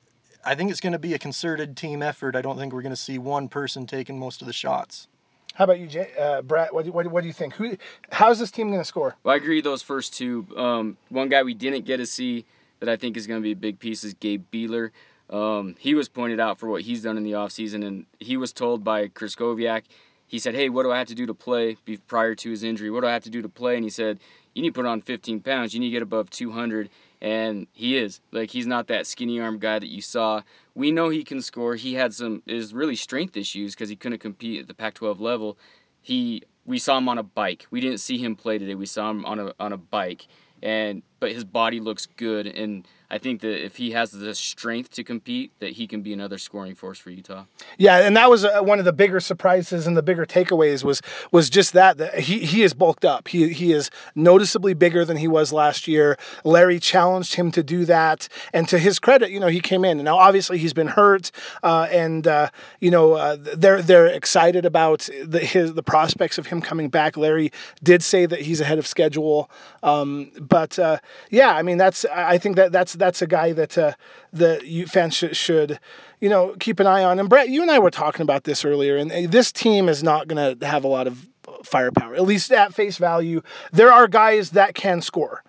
I 0.45 0.55
think 0.55 0.71
it's 0.71 0.79
going 0.79 0.93
to 0.93 0.99
be 0.99 1.13
a 1.13 1.19
concerted 1.19 1.75
team 1.75 2.01
effort. 2.01 2.35
I 2.35 2.41
don't 2.41 2.57
think 2.57 2.71
we're 2.71 2.83
going 2.83 2.91
to 2.91 2.95
see 2.95 3.17
one 3.17 3.49
person 3.49 3.85
taking 3.87 4.19
most 4.19 4.41
of 4.41 4.47
the 4.47 4.53
shots. 4.53 5.07
How 5.55 5.63
about 5.63 5.79
you, 5.79 5.87
Jay, 5.87 6.09
uh, 6.19 6.41
Brett? 6.41 6.73
What 6.73 6.85
do, 6.85 6.91
what, 6.91 7.07
what 7.07 7.21
do 7.21 7.27
you 7.27 7.33
think? 7.33 7.53
Who, 7.55 7.77
how's 8.11 8.39
this 8.39 8.51
team 8.51 8.67
going 8.67 8.81
to 8.81 8.85
score? 8.85 9.15
Well, 9.23 9.33
I 9.33 9.37
agree. 9.37 9.61
Those 9.61 9.81
first 9.81 10.13
two. 10.13 10.45
Um, 10.55 10.97
one 11.09 11.29
guy 11.29 11.43
we 11.43 11.53
didn't 11.53 11.85
get 11.85 11.97
to 11.97 12.05
see 12.05 12.45
that 12.79 12.89
I 12.89 12.95
think 12.95 13.17
is 13.17 13.25
going 13.25 13.41
to 13.41 13.43
be 13.43 13.53
a 13.53 13.55
big 13.55 13.79
piece 13.79 14.03
is 14.03 14.13
Gabe 14.13 14.43
Bealer. 14.51 14.91
Um, 15.29 15.75
he 15.79 15.95
was 15.95 16.07
pointed 16.07 16.39
out 16.39 16.59
for 16.59 16.69
what 16.69 16.81
he's 16.81 17.03
done 17.03 17.17
in 17.17 17.23
the 17.23 17.31
offseason, 17.31 17.85
and 17.85 18.05
he 18.19 18.37
was 18.37 18.53
told 18.53 18.83
by 18.83 19.07
Krystkowiak, 19.07 19.83
he 20.27 20.39
said, 20.39 20.55
Hey, 20.55 20.69
what 20.69 20.83
do 20.83 20.91
I 20.91 20.97
have 20.97 21.07
to 21.07 21.15
do 21.15 21.25
to 21.25 21.33
play 21.33 21.77
prior 22.07 22.35
to 22.35 22.49
his 22.49 22.63
injury? 22.63 22.89
What 22.89 23.01
do 23.01 23.07
I 23.07 23.13
have 23.13 23.23
to 23.23 23.29
do 23.29 23.41
to 23.41 23.49
play? 23.49 23.75
And 23.75 23.83
he 23.83 23.89
said, 23.89 24.19
You 24.53 24.61
need 24.61 24.69
to 24.69 24.73
put 24.73 24.85
on 24.85 25.01
15 25.01 25.39
pounds. 25.41 25.73
You 25.73 25.79
need 25.79 25.87
to 25.87 25.93
get 25.93 26.01
above 26.01 26.29
200. 26.29 26.89
And 27.21 27.67
he 27.73 27.97
is. 27.97 28.21
Like, 28.31 28.49
he's 28.51 28.67
not 28.67 28.87
that 28.87 29.07
skinny 29.07 29.39
arm 29.39 29.59
guy 29.59 29.79
that 29.79 29.89
you 29.89 30.01
saw. 30.01 30.41
We 30.73 30.91
know 30.91 31.09
he 31.09 31.23
can 31.23 31.41
score. 31.41 31.75
He 31.75 31.93
had 31.93 32.13
some, 32.13 32.43
is 32.45 32.73
really 32.73 32.95
strength 32.95 33.37
issues 33.37 33.73
because 33.73 33.89
he 33.89 33.95
couldn't 33.95 34.19
compete 34.19 34.61
at 34.61 34.67
the 34.67 34.73
Pac 34.73 34.95
12 34.95 35.21
level. 35.21 35.57
He, 36.01 36.43
we 36.65 36.77
saw 36.77 36.97
him 36.97 37.09
on 37.09 37.17
a 37.17 37.23
bike. 37.23 37.65
We 37.71 37.79
didn't 37.79 37.99
see 37.99 38.17
him 38.17 38.35
play 38.35 38.57
today. 38.57 38.75
We 38.75 38.85
saw 38.85 39.09
him 39.09 39.25
on 39.25 39.39
a, 39.39 39.53
on 39.59 39.73
a 39.73 39.77
bike. 39.77 40.27
And, 40.61 41.01
but 41.19 41.31
his 41.31 41.43
body 41.43 41.79
looks 41.79 42.05
good. 42.05 42.47
And, 42.47 42.87
I 43.15 43.17
think 43.17 43.39
that 43.41 43.63
if 43.63 43.77
he 43.77 43.91
has 43.91 44.11
the 44.11 44.35
strength 44.35 44.91
to 44.91 45.03
compete, 45.05 45.53
that 45.59 45.71
he 45.71 45.87
can 45.87 46.01
be 46.01 46.11
another 46.11 46.37
scoring 46.37 46.75
force 46.75 46.99
for 46.99 47.11
Utah. 47.11 47.45
Yeah, 47.77 47.99
and 47.99 48.17
that 48.17 48.29
was 48.29 48.43
uh, 48.43 48.59
one 48.59 48.77
of 48.77 48.83
the 48.83 48.91
bigger 48.91 49.21
surprises 49.21 49.87
and 49.87 49.95
the 49.95 50.03
bigger 50.03 50.25
takeaways 50.25 50.83
was 50.83 51.01
was 51.31 51.49
just 51.49 51.71
that 51.71 51.97
that 51.97 52.19
he 52.19 52.39
he 52.39 52.61
is 52.61 52.73
bulked 52.73 53.05
up. 53.05 53.29
He 53.29 53.53
he 53.53 53.71
is 53.71 53.89
noticeably 54.15 54.73
bigger 54.73 55.05
than 55.05 55.15
he 55.15 55.29
was 55.29 55.53
last 55.53 55.87
year. 55.87 56.17
Larry 56.43 56.77
challenged 56.77 57.35
him 57.35 57.51
to 57.51 57.63
do 57.63 57.85
that, 57.85 58.27
and 58.51 58.67
to 58.67 58.77
his 58.77 58.99
credit, 58.99 59.31
you 59.31 59.39
know, 59.39 59.47
he 59.47 59.61
came 59.61 59.85
in. 59.85 60.03
Now, 60.03 60.17
obviously, 60.17 60.57
he's 60.57 60.73
been 60.73 60.87
hurt, 60.87 61.31
uh, 61.63 61.87
and 61.89 62.27
uh, 62.27 62.49
you 62.81 62.91
know 62.91 63.13
uh, 63.13 63.37
they're 63.39 63.81
they're 63.81 64.07
excited 64.07 64.65
about 64.65 65.07
the 65.23 65.39
his 65.39 65.73
the 65.73 65.83
prospects 65.83 66.37
of 66.37 66.47
him 66.47 66.59
coming 66.59 66.89
back. 66.89 67.15
Larry 67.15 67.53
did 67.81 68.03
say 68.03 68.25
that 68.25 68.41
he's 68.41 68.59
ahead 68.59 68.77
of 68.77 68.85
schedule, 68.85 69.49
um, 69.83 70.31
but 70.37 70.77
uh, 70.77 70.97
yeah, 71.29 71.55
I 71.55 71.61
mean 71.61 71.77
that's 71.77 72.03
I 72.03 72.37
think 72.37 72.57
that 72.57 72.73
that's 72.73 72.91
that's 73.05 73.21
a 73.21 73.27
guy 73.27 73.53
that 73.53 73.77
uh, 73.77 73.93
the 74.33 74.85
fans 74.89 75.13
should, 75.15 75.35
should 75.37 75.79
you 76.19 76.29
know 76.29 76.55
keep 76.59 76.79
an 76.79 76.87
eye 76.87 77.03
on. 77.03 77.19
And 77.19 77.29
Brett, 77.29 77.49
you 77.49 77.61
and 77.61 77.71
I 77.71 77.79
were 77.79 77.91
talking 77.91 78.21
about 78.21 78.43
this 78.43 78.65
earlier, 78.65 78.97
and 78.97 79.11
uh, 79.11 79.27
this 79.29 79.51
team 79.51 79.89
is 79.89 80.03
not 80.03 80.27
going 80.27 80.57
to 80.59 80.67
have 80.67 80.83
a 80.83 80.87
lot 80.87 81.07
of 81.07 81.27
firepower, 81.63 82.15
at 82.15 82.23
least 82.23 82.51
at 82.51 82.73
face 82.73 82.97
value. 82.97 83.41
There 83.71 83.91
are 83.91 84.07
guys 84.07 84.51
that 84.51 84.75
can 84.75 85.01
score, 85.01 85.43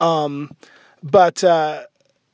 um, 0.00 0.50
but 1.02 1.44
uh, 1.44 1.84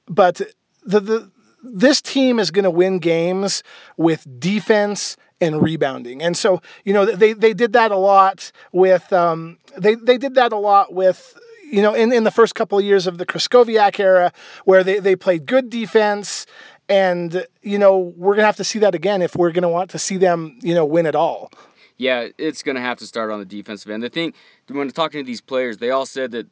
but 0.08 0.40
the 0.84 1.00
the 1.00 1.30
this 1.62 2.02
team 2.02 2.38
is 2.38 2.50
going 2.50 2.64
to 2.64 2.70
win 2.70 2.98
games 2.98 3.62
with 3.96 4.26
defense 4.40 5.16
and 5.40 5.60
rebounding. 5.60 6.22
And 6.22 6.36
so, 6.36 6.62
you 6.84 6.92
know, 6.92 7.04
they, 7.04 7.32
they 7.32 7.52
did 7.52 7.72
that 7.72 7.90
a 7.90 7.96
lot 7.96 8.52
with, 8.72 9.12
um, 9.12 9.58
they, 9.76 9.96
they 9.96 10.16
did 10.16 10.34
that 10.36 10.52
a 10.52 10.56
lot 10.56 10.94
with, 10.94 11.36
you 11.72 11.80
know, 11.80 11.94
in, 11.94 12.12
in 12.12 12.24
the 12.24 12.30
first 12.30 12.54
couple 12.54 12.78
of 12.78 12.84
years 12.84 13.06
of 13.06 13.16
the 13.16 13.26
Krystkowiak 13.26 13.98
era, 13.98 14.30
where 14.66 14.84
they, 14.84 15.00
they 15.00 15.16
played 15.16 15.46
good 15.46 15.70
defense. 15.70 16.46
And, 16.88 17.46
you 17.62 17.78
know, 17.78 18.12
we're 18.16 18.34
going 18.34 18.42
to 18.42 18.46
have 18.46 18.56
to 18.56 18.64
see 18.64 18.78
that 18.80 18.94
again 18.94 19.22
if 19.22 19.34
we're 19.34 19.52
going 19.52 19.62
to 19.62 19.68
want 19.68 19.90
to 19.90 19.98
see 19.98 20.18
them, 20.18 20.58
you 20.62 20.74
know, 20.74 20.84
win 20.84 21.06
at 21.06 21.14
all. 21.14 21.50
Yeah, 21.96 22.28
it's 22.36 22.62
going 22.62 22.74
to 22.74 22.82
have 22.82 22.98
to 22.98 23.06
start 23.06 23.30
on 23.30 23.38
the 23.38 23.46
defensive 23.46 23.90
end. 23.90 24.02
The 24.02 24.10
thing, 24.10 24.34
when 24.68 24.90
talking 24.90 25.20
to 25.20 25.26
these 25.26 25.40
players, 25.40 25.78
they 25.78 25.90
all 25.90 26.04
said 26.04 26.32
that 26.32 26.46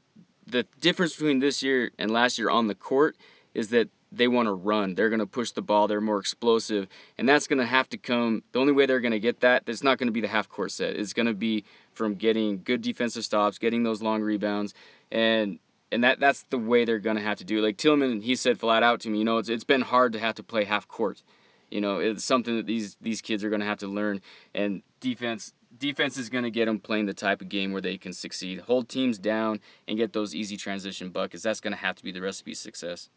the 0.46 0.66
difference 0.80 1.14
between 1.16 1.40
this 1.40 1.62
year 1.62 1.90
and 1.98 2.10
last 2.10 2.38
year 2.38 2.48
on 2.48 2.66
the 2.66 2.74
court 2.74 3.16
is 3.52 3.68
that 3.68 3.90
they 4.12 4.28
want 4.28 4.46
to 4.46 4.52
run. 4.52 4.94
They're 4.94 5.08
going 5.08 5.20
to 5.20 5.26
push 5.26 5.52
the 5.52 5.62
ball. 5.62 5.86
They're 5.86 6.00
more 6.00 6.18
explosive, 6.18 6.88
and 7.18 7.28
that's 7.28 7.46
going 7.46 7.58
to 7.58 7.66
have 7.66 7.88
to 7.90 7.96
come. 7.98 8.42
The 8.52 8.58
only 8.58 8.72
way 8.72 8.86
they're 8.86 9.00
going 9.00 9.12
to 9.12 9.20
get 9.20 9.40
that, 9.40 9.64
it's 9.66 9.82
not 9.82 9.98
going 9.98 10.08
to 10.08 10.12
be 10.12 10.20
the 10.20 10.28
half 10.28 10.48
court 10.48 10.72
set. 10.72 10.96
It's 10.96 11.12
going 11.12 11.26
to 11.26 11.34
be 11.34 11.64
from 11.92 12.14
getting 12.14 12.62
good 12.64 12.82
defensive 12.82 13.24
stops, 13.24 13.58
getting 13.58 13.82
those 13.82 14.02
long 14.02 14.22
rebounds, 14.22 14.74
and 15.10 15.58
and 15.92 16.04
that 16.04 16.20
that's 16.20 16.44
the 16.50 16.58
way 16.58 16.84
they're 16.84 16.98
to 17.16 17.22
have 17.22 17.38
to 17.38 17.44
do. 17.44 17.58
It. 17.58 17.62
Like 17.62 17.76
Tillman, 17.76 18.20
he 18.20 18.36
said 18.36 18.58
flat 18.58 18.82
out 18.82 19.00
to 19.00 19.10
me, 19.10 19.18
you 19.18 19.24
know, 19.24 19.38
it's 19.38 19.48
it's 19.48 19.64
been 19.64 19.82
hard 19.82 20.12
to 20.12 20.18
have 20.18 20.34
to 20.36 20.42
play 20.42 20.64
half 20.64 20.86
court. 20.88 21.22
You 21.70 21.80
know, 21.80 21.98
it's 21.98 22.24
something 22.24 22.56
that 22.56 22.66
these 22.66 22.96
these 23.00 23.20
kids 23.20 23.44
are 23.44 23.50
to 23.60 23.66
have 23.66 23.78
to 23.78 23.86
learn, 23.86 24.20
and 24.54 24.82
defense 25.00 25.52
defense 25.78 26.16
is 26.16 26.28
to 26.44 26.50
get 26.50 26.66
them 26.66 26.78
playing 26.78 27.06
the 27.06 27.14
type 27.14 27.40
of 27.40 27.48
game 27.48 27.72
where 27.72 27.80
they 27.80 27.96
can 27.96 28.12
succeed. 28.12 28.60
Hold 28.60 28.88
teams 28.88 29.18
down 29.18 29.60
and 29.86 29.96
get 29.96 30.12
those 30.12 30.34
easy 30.34 30.56
transition 30.56 31.10
buckets. 31.10 31.42
That's 31.42 31.60
to 31.72 31.78
have 31.78 31.96
to 31.96 32.04
be 32.04 32.12
the 32.12 32.20
recipe 32.20 32.54
for 32.54 32.54
success. 32.54 33.08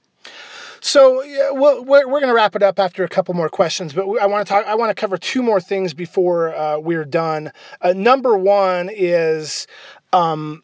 So 0.79 1.23
yeah, 1.23 1.51
we're, 1.51 1.81
we're 1.81 2.19
going 2.19 2.27
to 2.27 2.33
wrap 2.33 2.55
it 2.55 2.63
up 2.63 2.79
after 2.79 3.03
a 3.03 3.09
couple 3.09 3.33
more 3.33 3.49
questions, 3.49 3.93
but 3.93 4.03
I 4.21 4.25
want 4.25 4.45
to 4.45 4.53
talk. 4.53 4.65
I 4.65 4.75
want 4.75 4.89
to 4.89 4.99
cover 4.99 5.17
two 5.17 5.43
more 5.43 5.59
things 5.59 5.93
before 5.93 6.55
uh, 6.55 6.79
we're 6.79 7.05
done. 7.05 7.51
Uh, 7.81 7.93
number 7.93 8.37
one 8.37 8.89
is. 8.93 9.67
Um, 10.11 10.63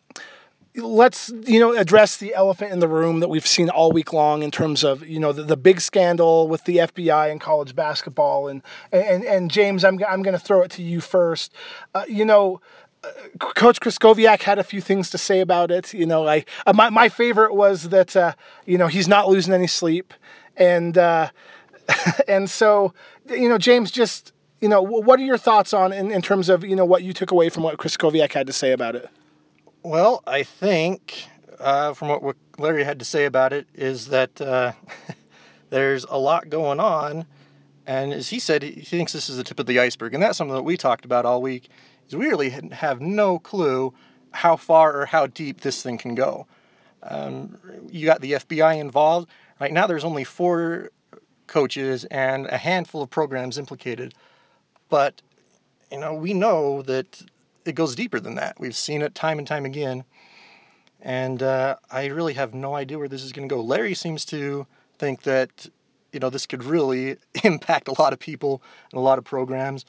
let's 0.76 1.32
you 1.46 1.60
know 1.60 1.76
address 1.76 2.18
the 2.18 2.34
elephant 2.36 2.72
in 2.72 2.80
the 2.80 2.88
room 2.88 3.20
that 3.20 3.28
we've 3.28 3.48
seen 3.48 3.70
all 3.70 3.92
week 3.92 4.14
long 4.14 4.44
in 4.44 4.52
terms 4.52 4.84
of 4.84 5.06
you 5.06 5.20
know 5.20 5.32
the, 5.32 5.44
the 5.44 5.58
big 5.58 5.82
scandal 5.82 6.48
with 6.48 6.64
the 6.66 6.78
FBI 6.78 7.32
and 7.32 7.42
college 7.42 7.76
basketball 7.76 8.48
and 8.48 8.62
and 8.92 9.24
and 9.24 9.50
James 9.52 9.84
I'm 9.84 10.00
I'm 10.08 10.22
going 10.22 10.38
to 10.38 10.40
throw 10.40 10.62
it 10.62 10.72
to 10.72 10.84
you 10.84 11.02
first 11.02 11.54
uh, 11.96 12.06
you 12.08 12.26
know 12.26 12.62
Coach 13.40 13.80
Krystkowiak 13.80 14.42
had 14.42 14.60
a 14.60 14.64
few 14.64 14.82
things 14.82 15.10
to 15.12 15.18
say 15.18 15.40
about 15.40 15.72
it. 15.72 15.94
You 15.94 16.06
know, 16.06 16.28
I 16.28 16.44
uh, 16.68 16.74
my 16.74 16.90
my 16.90 17.08
favorite 17.08 17.54
was 17.54 17.90
that 17.90 18.16
uh, 18.16 18.34
you 18.66 18.78
know 18.78 18.88
he's 18.88 19.08
not 19.08 19.30
losing 19.30 19.54
any 19.54 19.68
sleep, 19.68 20.14
and 20.58 20.98
uh, 20.98 21.30
and 22.28 22.50
so 22.50 22.94
you 23.30 23.48
know 23.48 23.58
James 23.58 23.90
just 23.90 24.34
you 24.60 24.68
know 24.68 24.82
what 24.82 25.18
are 25.20 25.24
your 25.24 25.38
thoughts 25.38 25.74
on 25.74 25.94
in, 25.94 26.12
in 26.12 26.22
terms 26.22 26.50
of 26.50 26.66
you 26.66 26.76
know 26.76 26.86
what 26.86 27.04
you 27.04 27.14
took 27.14 27.32
away 27.32 27.48
from 27.48 27.64
what 27.64 27.78
Krystkowiak 27.78 28.34
had 28.34 28.48
to 28.48 28.54
say 28.54 28.74
about 28.74 28.96
it? 28.96 29.10
Well, 29.84 30.22
I 30.28 30.44
think 30.44 31.26
uh, 31.58 31.94
from 31.94 32.10
what, 32.10 32.36
Larry 32.58 32.84
had 32.84 33.00
to 33.00 33.06
say 33.06 33.26
about 33.26 33.54
it 33.54 33.68
is 33.74 34.08
that 34.08 34.42
uh, 34.42 34.74
there's 35.70 36.04
a 36.04 36.18
lot 36.18 36.50
going 36.50 36.82
on, 36.82 37.26
and 37.88 38.12
as 38.14 38.28
he 38.28 38.40
said, 38.40 38.62
he 38.62 38.82
thinks 38.82 39.14
this 39.14 39.30
is 39.30 39.38
the 39.38 39.44
tip 39.44 39.58
of 39.58 39.68
the 39.68 39.80
iceberg, 39.80 40.14
and 40.14 40.22
that's 40.22 40.38
something 40.38 40.56
that 40.56 40.64
we 40.64 40.76
talked 40.76 41.06
about 41.06 41.26
all 41.26 41.42
week 41.42 41.70
is 42.08 42.16
we 42.16 42.28
really 42.28 42.50
have 42.50 43.00
no 43.00 43.40
clue 43.40 43.94
how 44.32 44.58
far 44.58 45.00
or 45.00 45.06
how 45.06 45.28
deep 45.28 45.62
this 45.62 45.82
thing 45.82 45.98
can 45.98 46.14
go. 46.14 46.46
Um, 47.04 47.58
you 47.90 48.06
got 48.06 48.20
the 48.20 48.34
FBI 48.34 48.80
involved. 48.80 49.30
Right 49.62 49.72
now, 49.72 49.88
there's 49.88 50.04
only 50.04 50.24
four 50.24 50.92
coaches 51.48 52.06
and 52.06 52.48
a 52.48 52.58
handful 52.58 53.02
of 53.02 53.10
programs 53.10 53.58
implicated. 53.58 54.14
But, 54.90 55.22
you 55.92 56.00
know, 56.00 56.14
we 56.14 56.34
know 56.34 56.82
that 56.84 57.22
it 57.66 57.75
goes 57.75 57.96
deeper 57.96 58.20
than 58.20 58.36
that. 58.36 58.60
We've 58.60 58.75
seen 58.75 59.01
it 59.01 59.16
time 59.16 59.38
and 59.38 59.48
time 59.48 59.66
again. 59.66 60.04
And 61.01 61.42
uh, 61.42 61.78
I 61.92 62.08
really 62.08 62.34
have 62.34 62.54
no 62.54 62.75
idea 62.75 62.98
where 62.98 63.08
this 63.08 63.24
is 63.24 63.32
going 63.32 63.48
to 63.48 63.56
go. 63.56 63.62
Larry 63.62 63.94
seems 63.94 64.25
to 64.25 64.68
think 64.98 65.24
that, 65.24 65.68
you 66.12 66.20
know, 66.20 66.30
this 66.30 66.46
could 66.46 66.63
really 66.63 67.18
impact 67.44 67.88
a 67.88 68.01
lot 68.01 68.13
of 68.13 68.20
people 68.20 68.62
and 68.92 69.00
a 69.00 69.04
lot 69.04 69.18
of 69.18 69.24
programs. 69.24 69.86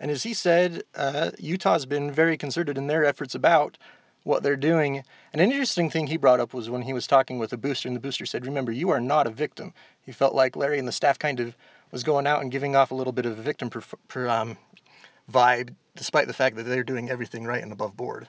And 0.00 0.10
as 0.10 0.22
he 0.22 0.34
said, 0.34 0.82
uh, 0.94 1.30
Utah's 1.38 1.86
been 1.86 2.10
very 2.10 2.36
concerted 2.36 2.78
in 2.78 2.86
their 2.86 3.04
efforts 3.04 3.34
about 3.34 3.78
what 4.24 4.42
they're 4.42 4.56
doing. 4.56 5.02
And 5.32 5.40
an 5.40 5.52
interesting 5.52 5.88
thing 5.88 6.06
he 6.06 6.16
brought 6.16 6.40
up 6.40 6.52
was 6.52 6.68
when 6.68 6.82
he 6.82 6.92
was 6.92 7.06
talking 7.06 7.38
with 7.38 7.52
a 7.52 7.56
booster, 7.56 7.88
and 7.88 7.96
the 7.96 8.00
booster 8.00 8.26
said, 8.26 8.44
Remember, 8.44 8.72
you 8.72 8.90
are 8.90 9.00
not 9.00 9.26
a 9.26 9.30
victim. 9.30 9.72
He 10.02 10.12
felt 10.12 10.34
like 10.34 10.56
Larry 10.56 10.78
and 10.78 10.88
the 10.88 10.92
staff 10.92 11.18
kind 11.18 11.38
of 11.40 11.56
was 11.92 12.02
going 12.02 12.26
out 12.26 12.42
and 12.42 12.50
giving 12.50 12.74
off 12.74 12.90
a 12.90 12.94
little 12.94 13.12
bit 13.12 13.24
of 13.24 13.38
a 13.38 13.42
victim 13.42 13.70
per, 13.70 13.82
per, 14.08 14.28
um, 14.28 14.58
vibe, 15.30 15.74
despite 15.94 16.26
the 16.26 16.32
fact 16.34 16.56
that 16.56 16.64
they're 16.64 16.84
doing 16.84 17.10
everything 17.10 17.44
right 17.44 17.62
and 17.62 17.72
above 17.72 17.96
board. 17.96 18.28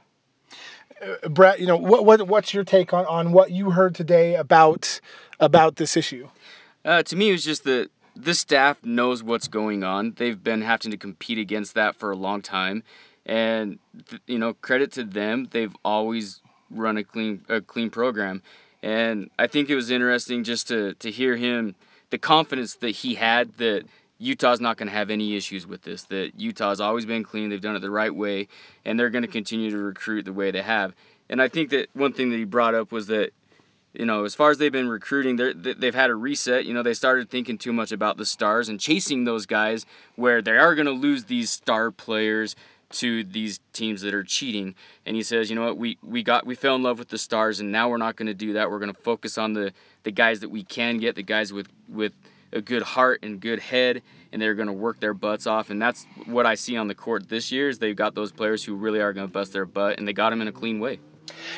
Uh, 1.01 1.29
Brett, 1.29 1.59
you 1.59 1.67
know 1.67 1.77
what, 1.77 2.05
what 2.05 2.27
what's 2.27 2.53
your 2.53 2.63
take 2.63 2.93
on, 2.93 3.05
on 3.05 3.31
what 3.31 3.51
you 3.51 3.71
heard 3.71 3.93
today 3.93 4.35
about 4.35 4.99
about 5.39 5.75
this 5.75 5.95
issue? 5.95 6.27
Uh, 6.83 7.03
to 7.03 7.15
me, 7.15 7.29
it 7.29 7.33
was 7.33 7.43
just 7.43 7.63
that 7.65 7.89
this 8.15 8.39
staff 8.39 8.83
knows 8.83 9.21
what's 9.21 9.47
going 9.47 9.83
on. 9.83 10.13
They've 10.17 10.41
been 10.41 10.61
having 10.61 10.91
to 10.91 10.97
compete 10.97 11.37
against 11.37 11.75
that 11.75 11.95
for 11.95 12.11
a 12.11 12.15
long 12.15 12.41
time, 12.41 12.83
and 13.25 13.77
th- 14.09 14.21
you 14.25 14.39
know, 14.39 14.53
credit 14.55 14.91
to 14.93 15.03
them. 15.03 15.49
They've 15.51 15.75
always 15.85 16.41
run 16.71 16.97
a 16.97 17.03
clean 17.03 17.45
a 17.47 17.61
clean 17.61 17.89
program, 17.89 18.41
and 18.81 19.29
I 19.37 19.47
think 19.47 19.69
it 19.69 19.75
was 19.75 19.91
interesting 19.91 20.43
just 20.43 20.67
to 20.69 20.95
to 20.95 21.11
hear 21.11 21.35
him 21.35 21.75
the 22.09 22.17
confidence 22.17 22.75
that 22.75 22.91
he 22.91 23.15
had 23.15 23.53
that 23.57 23.83
Utah's 24.19 24.59
not 24.59 24.77
going 24.77 24.87
to 24.87 24.93
have 24.93 25.09
any 25.09 25.35
issues 25.35 25.67
with 25.67 25.83
this. 25.83 26.03
That 26.03 26.31
Utah's 26.37 26.79
always 26.79 27.05
been 27.05 27.23
clean. 27.23 27.49
They've 27.49 27.61
done 27.61 27.75
it 27.75 27.79
the 27.79 27.91
right 27.91 28.13
way, 28.13 28.47
and 28.85 28.99
they're 28.99 29.09
going 29.09 29.23
to 29.23 29.27
continue 29.27 29.69
to 29.71 29.77
recruit 29.77 30.25
the 30.25 30.33
way 30.33 30.51
they 30.51 30.61
have. 30.61 30.95
And 31.29 31.41
I 31.41 31.47
think 31.47 31.69
that 31.71 31.89
one 31.93 32.13
thing 32.13 32.29
that 32.29 32.37
he 32.37 32.45
brought 32.45 32.73
up 32.73 32.91
was 32.91 33.07
that 33.07 33.31
you 33.93 34.05
know, 34.05 34.25
as 34.25 34.35
far 34.35 34.51
as 34.51 34.59
they've 34.59 34.71
been 34.71 34.89
recruiting, 34.89 35.37
they've 35.37 35.95
had 35.95 36.11
a 36.11 36.15
reset. 36.15 36.65
You 36.65 36.73
know, 36.75 36.83
they 36.83 36.93
started 36.93 37.31
thinking 37.31 37.57
too 37.57 37.73
much 37.73 37.91
about 37.91 38.17
the 38.17 38.25
stars 38.25 38.69
and 38.69 38.79
chasing 38.79 39.23
those 39.23 39.47
guys 39.47 39.87
where 40.15 40.41
they 40.41 40.51
are 40.51 40.75
going 40.75 40.85
to 40.85 40.91
lose 40.91 41.23
these 41.23 41.49
star 41.49 41.89
players 41.89 42.55
to 42.89 43.23
these 43.23 43.59
teams 43.73 44.01
that 44.01 44.13
are 44.13 44.23
cheating. 44.23 44.75
And 45.05 45.15
he 45.15 45.23
says, 45.23 45.49
you 45.49 45.55
know 45.55 45.65
what, 45.65 45.77
we, 45.77 45.97
we 46.03 46.21
got 46.21 46.45
we 46.45 46.53
fell 46.53 46.75
in 46.75 46.83
love 46.83 46.99
with 46.99 47.09
the 47.09 47.17
stars, 47.17 47.59
and 47.59 47.71
now 47.71 47.89
we're 47.89 47.97
not 47.97 48.15
going 48.15 48.27
to 48.27 48.35
do 48.35 48.53
that. 48.53 48.69
We're 48.69 48.79
going 48.79 48.93
to 48.93 49.01
focus 49.01 49.37
on 49.37 49.53
the 49.53 49.73
the 50.03 50.11
guys 50.11 50.41
that 50.41 50.49
we 50.49 50.63
can 50.63 50.97
get, 50.97 51.15
the 51.15 51.23
guys 51.23 51.51
with 51.51 51.67
with 51.89 52.13
a 52.57 52.61
good 52.61 52.81
heart 52.81 53.21
and 53.23 53.39
good 53.39 53.59
head, 53.59 54.01
and 54.31 54.41
they're 54.41 54.55
going 54.55 54.67
to 54.67 54.73
work 54.73 54.99
their 54.99 55.13
butts 55.13 55.47
off. 55.47 55.69
And 55.69 55.81
that's 55.81 56.05
what 56.25 56.45
I 56.45 56.55
see 56.55 56.75
on 56.75 56.87
the 56.87 56.95
court 56.95 57.29
this 57.29 57.51
year 57.51 57.69
is 57.69 57.79
they've 57.79 57.95
got 57.95 58.15
those 58.15 58.31
players 58.31 58.63
who 58.63 58.75
really 58.75 58.99
are 58.99 59.13
going 59.13 59.27
to 59.27 59.31
bust 59.31 59.53
their 59.53 59.65
butt, 59.65 59.97
and 59.97 60.07
they 60.07 60.13
got 60.13 60.31
them 60.31 60.41
in 60.41 60.47
a 60.47 60.51
clean 60.51 60.79
way. 60.79 60.99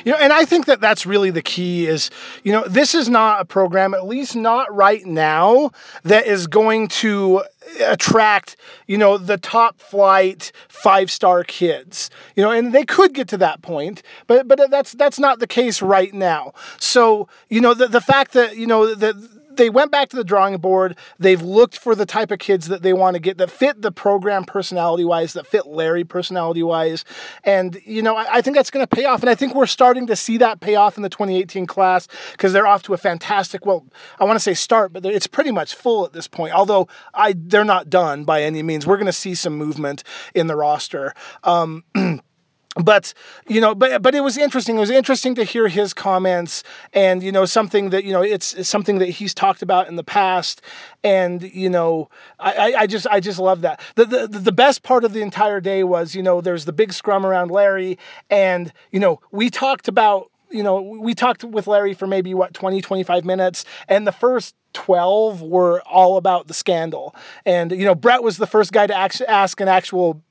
You 0.03 0.12
know, 0.12 0.18
and 0.18 0.34
I 0.34 0.46
think 0.46 0.65
that 0.65 0.82
that's 0.82 1.06
really 1.06 1.29
the 1.29 1.41
key 1.41 1.88
is, 1.88 2.10
you 2.44 2.51
know, 2.51 2.63
this 2.68 2.96
is 2.96 3.08
not 3.08 3.41
a 3.41 3.46
program, 3.46 3.94
at 3.94 4.06
least 4.06 4.36
not 4.36 4.74
right 4.74 5.06
now, 5.06 5.72
that 6.03 6.25
is 6.25 6.48
going 6.48 6.88
to 6.88 7.44
attract, 7.86 8.56
you 8.88 8.98
know, 8.98 9.18
the 9.18 9.38
top 9.38 9.79
flight 9.79 10.51
five 10.68 11.12
star 11.12 11.44
kids. 11.44 12.10
You 12.36 12.44
know, 12.44 12.51
and 12.51 12.74
they 12.74 12.84
could 12.84 13.13
get 13.13 13.27
to 13.29 13.38
that 13.38 13.62
point, 13.62 14.01
but 14.27 14.48
but 14.48 14.60
that's 14.70 14.94
that's 14.94 15.20
not 15.20 15.39
the 15.39 15.48
case 15.48 15.82
right 15.82 16.13
now. 16.13 16.53
So, 16.79 17.27
you 17.50 17.62
know, 17.62 17.74
the 17.74 17.88
the 17.88 18.01
fact 18.01 18.34
that, 18.34 18.58
you 18.58 18.68
know, 18.68 18.96
that 18.96 19.15
they 19.59 19.69
went 19.69 19.91
back 19.91 20.09
to 20.09 20.15
the 20.15 20.23
drawing 20.23 20.57
board. 20.57 20.97
They've 21.19 21.41
looked 21.41 21.77
for 21.77 21.93
the 21.93 22.05
type 22.05 22.31
of 22.31 22.39
kids 22.39 22.67
that 22.69 22.81
they 22.81 22.93
want 22.93 23.13
to 23.15 23.19
get 23.19 23.37
that 23.37 23.51
fit 23.51 23.81
the 23.81 23.91
program 23.91 24.45
personality 24.45 25.05
wise, 25.05 25.33
that 25.33 25.45
fit 25.45 25.67
Larry 25.67 26.03
personality 26.03 26.63
wise, 26.63 27.05
and 27.43 27.79
you 27.85 28.01
know 28.01 28.15
I, 28.15 28.37
I 28.37 28.41
think 28.41 28.55
that's 28.55 28.71
going 28.71 28.85
to 28.85 28.95
pay 28.95 29.05
off. 29.05 29.21
And 29.21 29.29
I 29.29 29.35
think 29.35 29.53
we're 29.53 29.67
starting 29.67 30.07
to 30.07 30.15
see 30.15 30.37
that 30.37 30.61
pay 30.61 30.75
off 30.75 30.97
in 30.97 31.03
the 31.03 31.09
2018 31.09 31.67
class 31.67 32.07
because 32.31 32.53
they're 32.53 32.67
off 32.67 32.81
to 32.83 32.93
a 32.93 32.97
fantastic. 32.97 33.65
Well, 33.65 33.85
I 34.19 34.23
want 34.23 34.37
to 34.37 34.43
say 34.43 34.53
start, 34.53 34.93
but 34.93 35.05
it's 35.05 35.27
pretty 35.27 35.51
much 35.51 35.75
full 35.75 36.05
at 36.05 36.13
this 36.13 36.27
point. 36.27 36.53
Although 36.53 36.87
I 37.13 37.35
they're 37.37 37.63
not 37.63 37.89
done 37.89 38.23
by 38.23 38.41
any 38.41 38.63
means. 38.63 38.87
We're 38.87 38.97
going 38.97 39.05
to 39.05 39.13
see 39.13 39.35
some 39.35 39.53
movement 39.53 40.03
in 40.33 40.47
the 40.47 40.55
roster. 40.55 41.13
Um, 41.43 41.83
but 42.83 43.13
you 43.48 43.62
know 43.62 43.75
but 43.75 44.01
but 44.01 44.15
it 44.15 44.21
was 44.21 44.38
interesting. 44.38 44.77
It 44.77 44.79
was 44.79 44.89
interesting 44.89 45.36
to 45.36 45.43
hear 45.43 45.67
his 45.67 45.93
comments 45.93 46.63
and 46.93 47.21
you 47.21 47.31
know 47.31 47.45
something 47.45 47.89
that 47.89 48.03
you 48.03 48.13
know 48.13 48.21
it's, 48.21 48.53
it's 48.53 48.69
something 48.69 49.00
that 49.00 49.09
he's 49.09 49.33
talked 49.33 49.62
about 49.62 49.88
in 49.88 49.95
the 49.95 50.03
past. 50.03 50.62
And 51.03 51.41
you 51.53 51.69
know 51.69 52.09
I, 52.39 52.74
I 52.79 52.88
just 52.88 53.07
i 53.07 53.19
just 53.19 53.39
love 53.39 53.62
that. 53.62 53.81
The, 53.95 54.05
the 54.05 54.27
the 54.27 54.51
best 54.51 54.83
part 54.83 55.03
of 55.03 55.13
the 55.13 55.21
entire 55.21 55.62
day 55.62 55.83
was 55.83 56.15
you 56.15 56.24
know 56.24 56.41
there's 56.41 56.65
the 56.65 56.74
big 56.74 56.93
scrum 56.93 57.25
around 57.25 57.51
larry. 57.51 57.98
And 58.29 58.71
you 58.91 59.00
know 59.00 59.19
we 59.31 59.50
talked 59.50 59.88
about 59.88 60.31
you 60.50 60.63
know 60.63 60.81
we 60.81 61.13
talked 61.13 61.43
with 61.43 61.67
larry 61.67 61.93
for 61.93 62.07
maybe 62.07 62.33
what 62.33 62.53
20 62.53 62.81
25 62.81 63.25
minutes. 63.25 63.65
And 63.88 64.07
the 64.07 64.12
first 64.12 64.55
12 64.74 65.41
were 65.41 65.81
all 65.81 66.17
about 66.17 66.48
the 66.48 66.53
scandal. 66.53 67.15
And 67.45 67.71
you 67.71 67.86
know 67.86 67.95
brett 67.95 68.24
was 68.24 68.38
the 68.38 68.48
first 68.48 68.71
guy 68.71 68.88
to 68.88 68.95
ask, 68.95 69.21
ask 69.21 69.59
an 69.59 69.67
actual 69.67 70.21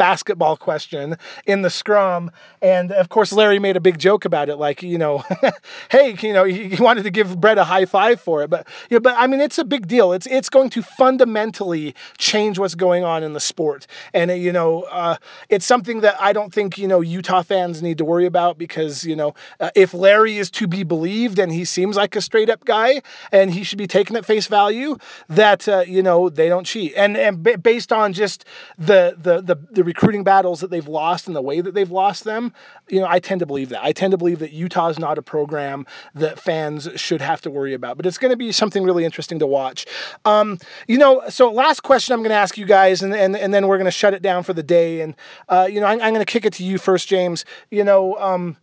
basketball 0.00 0.56
question 0.56 1.14
in 1.44 1.60
the 1.60 1.68
scrum. 1.68 2.30
And 2.62 2.90
of 2.90 3.10
course, 3.10 3.34
Larry 3.34 3.58
made 3.58 3.76
a 3.76 3.80
big 3.80 3.98
joke 3.98 4.24
about 4.24 4.48
it, 4.48 4.56
like, 4.56 4.82
you 4.82 4.96
know, 4.96 5.22
hey, 5.90 6.16
you 6.22 6.32
know, 6.32 6.44
he, 6.44 6.74
wanted 6.80 7.02
to 7.02 7.10
give 7.10 7.38
Brett 7.38 7.58
a 7.58 7.64
high 7.64 7.84
five 7.84 8.18
for 8.18 8.42
it. 8.42 8.48
But, 8.48 8.66
you 8.88 8.96
know, 8.96 9.00
but 9.00 9.14
I 9.18 9.26
mean, 9.26 9.42
it's 9.42 9.58
a 9.58 9.64
big 9.64 9.86
deal. 9.88 10.14
It's, 10.14 10.26
it's 10.26 10.48
going 10.48 10.70
to 10.70 10.80
fundamentally 10.80 11.94
change 12.16 12.58
what's 12.58 12.74
going 12.74 13.04
on 13.04 13.22
in 13.22 13.34
the 13.34 13.40
sport. 13.40 13.86
And, 14.14 14.30
uh, 14.30 14.34
you 14.34 14.52
know, 14.52 14.84
uh, 14.84 15.16
it's 15.50 15.66
something 15.66 16.00
that 16.00 16.18
I 16.18 16.32
don't 16.32 16.50
think, 16.50 16.78
you 16.78 16.88
know, 16.88 17.02
Utah 17.02 17.42
fans 17.42 17.82
need 17.82 17.98
to 17.98 18.04
worry 18.06 18.24
about 18.24 18.56
because, 18.56 19.04
you 19.04 19.14
know, 19.14 19.34
uh, 19.60 19.68
if 19.74 19.92
Larry 19.92 20.38
is 20.38 20.50
to 20.52 20.66
be 20.66 20.82
believed 20.82 21.38
and 21.38 21.52
he 21.52 21.66
seems 21.66 21.96
like 21.96 22.16
a 22.16 22.22
straight 22.22 22.48
up 22.48 22.64
guy 22.64 23.02
and 23.32 23.52
he 23.52 23.64
should 23.64 23.76
be 23.76 23.86
taken 23.86 24.16
at 24.16 24.24
face 24.24 24.46
value, 24.46 24.96
that, 25.28 25.68
uh, 25.68 25.84
you 25.86 26.02
know, 26.02 26.30
they 26.30 26.48
don't 26.48 26.64
cheat. 26.64 26.94
And, 26.96 27.18
and 27.18 27.42
b- 27.42 27.56
based 27.56 27.92
on 27.92 28.14
just 28.14 28.46
the, 28.78 29.14
the, 29.18 29.42
the, 29.42 29.56
the 29.70 29.89
recruiting 29.90 30.22
battles 30.22 30.60
that 30.60 30.70
they've 30.70 30.86
lost 30.86 31.26
and 31.26 31.34
the 31.34 31.42
way 31.42 31.60
that 31.60 31.74
they've 31.74 31.90
lost 31.90 32.22
them, 32.22 32.52
you 32.88 33.00
know, 33.00 33.08
I 33.08 33.18
tend 33.18 33.40
to 33.40 33.46
believe 33.46 33.70
that. 33.70 33.82
I 33.82 33.90
tend 33.90 34.12
to 34.12 34.16
believe 34.16 34.38
that 34.38 34.52
Utah 34.52 34.86
is 34.86 35.00
not 35.00 35.18
a 35.18 35.22
program 35.22 35.84
that 36.14 36.38
fans 36.38 36.88
should 36.94 37.20
have 37.20 37.40
to 37.40 37.50
worry 37.50 37.74
about. 37.74 37.96
But 37.96 38.06
it's 38.06 38.16
going 38.16 38.30
to 38.30 38.36
be 38.36 38.52
something 38.52 38.84
really 38.84 39.04
interesting 39.04 39.40
to 39.40 39.48
watch. 39.48 39.86
Um, 40.24 40.58
you 40.86 40.96
know, 40.96 41.22
so 41.28 41.50
last 41.50 41.80
question 41.82 42.12
I'm 42.12 42.20
going 42.20 42.30
to 42.30 42.36
ask 42.36 42.56
you 42.56 42.66
guys, 42.66 43.02
and, 43.02 43.12
and, 43.12 43.36
and 43.36 43.52
then 43.52 43.66
we're 43.66 43.78
going 43.78 43.86
to 43.86 43.90
shut 43.90 44.14
it 44.14 44.22
down 44.22 44.44
for 44.44 44.52
the 44.52 44.62
day. 44.62 45.00
And, 45.00 45.16
uh, 45.48 45.68
you 45.68 45.80
know, 45.80 45.86
I'm, 45.86 46.00
I'm 46.00 46.14
going 46.14 46.24
to 46.24 46.32
kick 46.32 46.44
it 46.44 46.52
to 46.54 46.64
you 46.64 46.78
first, 46.78 47.08
James. 47.08 47.44
You 47.72 47.82
know, 47.82 48.16
um, 48.18 48.56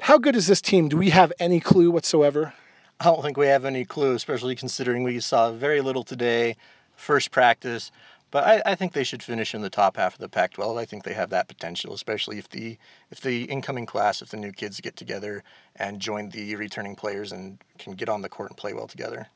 how 0.00 0.18
good 0.18 0.34
is 0.34 0.48
this 0.48 0.60
team? 0.60 0.88
Do 0.88 0.96
we 0.96 1.10
have 1.10 1.32
any 1.38 1.60
clue 1.60 1.92
whatsoever? 1.92 2.52
I 2.98 3.04
don't 3.04 3.22
think 3.22 3.36
we 3.36 3.46
have 3.46 3.64
any 3.64 3.84
clue, 3.84 4.14
especially 4.14 4.56
considering 4.56 5.04
we 5.04 5.20
saw 5.20 5.52
very 5.52 5.80
little 5.80 6.02
today, 6.02 6.56
first 6.96 7.30
practice. 7.30 7.92
But 8.36 8.44
I, 8.44 8.72
I, 8.72 8.74
think 8.74 8.92
they 8.92 9.02
should 9.02 9.22
finish 9.22 9.54
in 9.54 9.62
the 9.62 9.70
top 9.70 9.96
half 9.96 10.12
of 10.12 10.20
the 10.20 10.28
Pac-12. 10.28 10.78
I 10.78 10.84
think 10.84 11.04
they 11.04 11.14
have 11.14 11.30
that 11.30 11.48
potential, 11.48 11.94
especially 11.94 12.36
if 12.36 12.50
the 12.50 12.76
if 13.10 13.22
the 13.22 13.44
incoming 13.44 13.86
class, 13.86 14.20
if 14.20 14.28
the 14.28 14.36
new 14.36 14.52
kids 14.52 14.78
get 14.78 14.94
together 14.94 15.42
and 15.76 16.00
join 16.00 16.28
the 16.28 16.54
returning 16.56 16.96
players 16.96 17.32
and 17.32 17.56
can 17.78 17.94
get 17.94 18.10
on 18.10 18.20
the 18.20 18.28
court 18.28 18.50
and 18.50 18.58
play 18.58 18.74
well 18.74 18.88
together. 18.88 19.26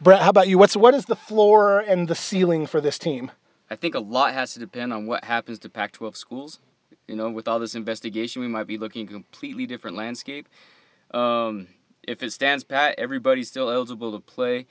Brett, 0.00 0.22
how 0.22 0.30
about 0.30 0.48
you? 0.48 0.56
What's 0.56 0.74
what 0.74 0.94
is 0.94 1.04
the 1.04 1.14
floor 1.14 1.80
and 1.80 2.08
the 2.08 2.14
ceiling 2.14 2.66
for 2.66 2.80
this 2.80 2.98
team? 2.98 3.30
I 3.68 3.76
think 3.76 3.94
a 3.94 4.00
lot 4.00 4.32
has 4.32 4.54
to 4.54 4.58
depend 4.58 4.90
on 4.94 5.06
what 5.06 5.22
happens 5.22 5.58
to 5.58 5.68
Pac-12 5.68 6.16
schools. 6.16 6.58
You 7.08 7.16
know, 7.16 7.28
with 7.28 7.48
all 7.48 7.58
this 7.58 7.74
investigation, 7.74 8.40
we 8.40 8.48
might 8.48 8.66
be 8.66 8.78
looking 8.78 9.04
at 9.04 9.10
a 9.10 9.12
completely 9.12 9.66
different 9.66 9.98
landscape. 9.98 10.48
Um, 11.10 11.66
if 12.04 12.22
it 12.22 12.32
stands 12.32 12.64
pat, 12.64 12.94
everybody's 12.96 13.48
still 13.48 13.68
eligible 13.68 14.12
to 14.12 14.20
play. 14.20 14.64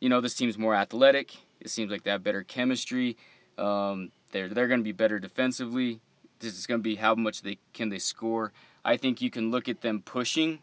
You 0.00 0.08
know, 0.08 0.22
this 0.22 0.34
team's 0.34 0.56
more 0.56 0.74
athletic 0.74 1.36
it 1.64 1.70
seems 1.70 1.90
like 1.90 2.02
they 2.02 2.10
have 2.10 2.22
better 2.22 2.42
chemistry. 2.42 3.16
Um, 3.58 4.10
they're 4.30 4.48
they're 4.48 4.68
going 4.68 4.80
to 4.80 4.84
be 4.84 4.92
better 4.92 5.18
defensively. 5.18 6.00
This 6.40 6.58
is 6.58 6.66
going 6.66 6.80
to 6.80 6.82
be 6.82 6.96
how 6.96 7.14
much 7.14 7.42
they 7.42 7.58
can 7.72 7.88
they 7.88 7.98
score. 7.98 8.52
I 8.84 8.96
think 8.96 9.20
you 9.20 9.30
can 9.30 9.50
look 9.50 9.68
at 9.68 9.80
them 9.80 10.02
pushing, 10.02 10.58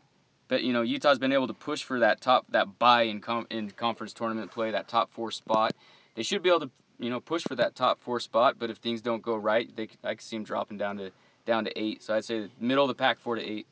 but 0.47 0.63
you 0.63 0.73
know 0.73 0.81
Utah's 0.81 1.19
been 1.19 1.31
able 1.31 1.47
to 1.47 1.53
push 1.53 1.83
for 1.83 1.99
that 1.99 2.21
top 2.21 2.45
that 2.49 2.79
buy 2.79 3.03
in 3.03 3.21
com- 3.21 3.47
in 3.49 3.71
conference 3.71 4.13
tournament 4.13 4.51
play, 4.51 4.71
that 4.71 4.87
top 4.87 5.11
four 5.11 5.31
spot. 5.31 5.73
They 6.15 6.23
should 6.23 6.43
be 6.43 6.49
able 6.49 6.61
to 6.61 6.71
you 6.99 7.09
know 7.09 7.19
push 7.19 7.43
for 7.43 7.55
that 7.55 7.75
top 7.75 8.01
four 8.01 8.19
spot. 8.19 8.55
But 8.59 8.69
if 8.69 8.77
things 8.77 9.01
don't 9.01 9.21
go 9.21 9.35
right, 9.35 9.73
they 9.75 9.87
I 10.03 10.15
can 10.15 10.19
see 10.19 10.35
them 10.35 10.43
dropping 10.43 10.77
down 10.77 10.97
to 10.97 11.11
down 11.45 11.65
to 11.65 11.79
eight. 11.79 12.03
So 12.03 12.13
I'd 12.13 12.25
say 12.25 12.49
middle 12.59 12.83
of 12.83 12.89
the 12.89 12.95
pack, 12.95 13.19
four 13.19 13.35
to 13.35 13.41
eight 13.41 13.67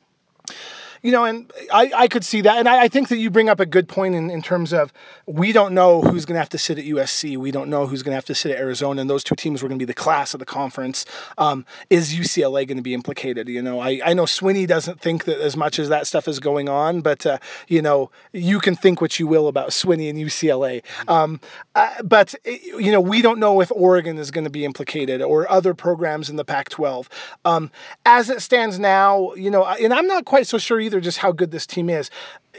you 1.02 1.12
know, 1.12 1.24
and 1.24 1.50
I, 1.72 1.90
I 1.94 2.08
could 2.08 2.24
see 2.24 2.40
that. 2.42 2.58
And 2.58 2.68
I, 2.68 2.84
I 2.84 2.88
think 2.88 3.08
that 3.08 3.18
you 3.18 3.30
bring 3.30 3.48
up 3.48 3.60
a 3.60 3.66
good 3.66 3.88
point 3.88 4.14
in, 4.14 4.30
in 4.30 4.42
terms 4.42 4.72
of 4.72 4.92
we 5.26 5.52
don't 5.52 5.74
know 5.74 6.00
who's 6.00 6.24
going 6.24 6.34
to 6.34 6.40
have 6.40 6.48
to 6.50 6.58
sit 6.58 6.78
at 6.78 6.84
USC. 6.84 7.36
We 7.36 7.50
don't 7.50 7.70
know 7.70 7.86
who's 7.86 8.02
going 8.02 8.12
to 8.12 8.16
have 8.16 8.24
to 8.26 8.34
sit 8.34 8.52
at 8.52 8.58
Arizona. 8.58 9.00
And 9.00 9.10
those 9.10 9.24
two 9.24 9.34
teams 9.34 9.62
were 9.62 9.68
going 9.68 9.78
to 9.78 9.84
be 9.84 9.86
the 9.86 9.94
class 9.94 10.34
of 10.34 10.40
the 10.40 10.46
conference. 10.46 11.04
Um, 11.36 11.64
is 11.90 12.14
UCLA 12.14 12.66
going 12.66 12.76
to 12.76 12.82
be 12.82 12.94
implicated? 12.94 13.48
You 13.48 13.62
know, 13.62 13.80
I, 13.80 14.00
I 14.04 14.14
know 14.14 14.24
Swinney 14.24 14.66
doesn't 14.66 15.00
think 15.00 15.24
that 15.24 15.38
as 15.40 15.56
much 15.56 15.78
as 15.78 15.88
that 15.88 16.06
stuff 16.06 16.28
is 16.28 16.40
going 16.40 16.68
on, 16.68 17.00
but, 17.00 17.26
uh, 17.26 17.38
you 17.68 17.82
know, 17.82 18.10
you 18.32 18.60
can 18.60 18.74
think 18.74 19.00
what 19.00 19.18
you 19.18 19.26
will 19.26 19.48
about 19.48 19.70
Swinney 19.70 20.10
and 20.10 20.18
UCLA. 20.18 20.82
Um, 21.08 21.40
uh, 21.74 22.02
but, 22.02 22.34
you 22.44 22.92
know, 22.92 23.00
we 23.00 23.22
don't 23.22 23.38
know 23.38 23.60
if 23.60 23.70
Oregon 23.72 24.18
is 24.18 24.30
going 24.30 24.44
to 24.44 24.50
be 24.50 24.64
implicated 24.64 25.22
or 25.22 25.50
other 25.50 25.74
programs 25.74 26.30
in 26.30 26.36
the 26.36 26.44
Pac 26.44 26.68
12. 26.70 27.08
Um, 27.44 27.70
as 28.04 28.30
it 28.30 28.42
stands 28.42 28.78
now, 28.78 29.34
you 29.34 29.50
know, 29.50 29.64
and 29.64 29.92
I'm 29.92 30.06
not 30.06 30.24
quite 30.24 30.46
so 30.46 30.58
sure 30.58 30.80
either 30.88 31.00
just 31.00 31.18
how 31.18 31.30
good 31.32 31.50
this 31.50 31.66
team 31.66 31.90
is 31.90 32.10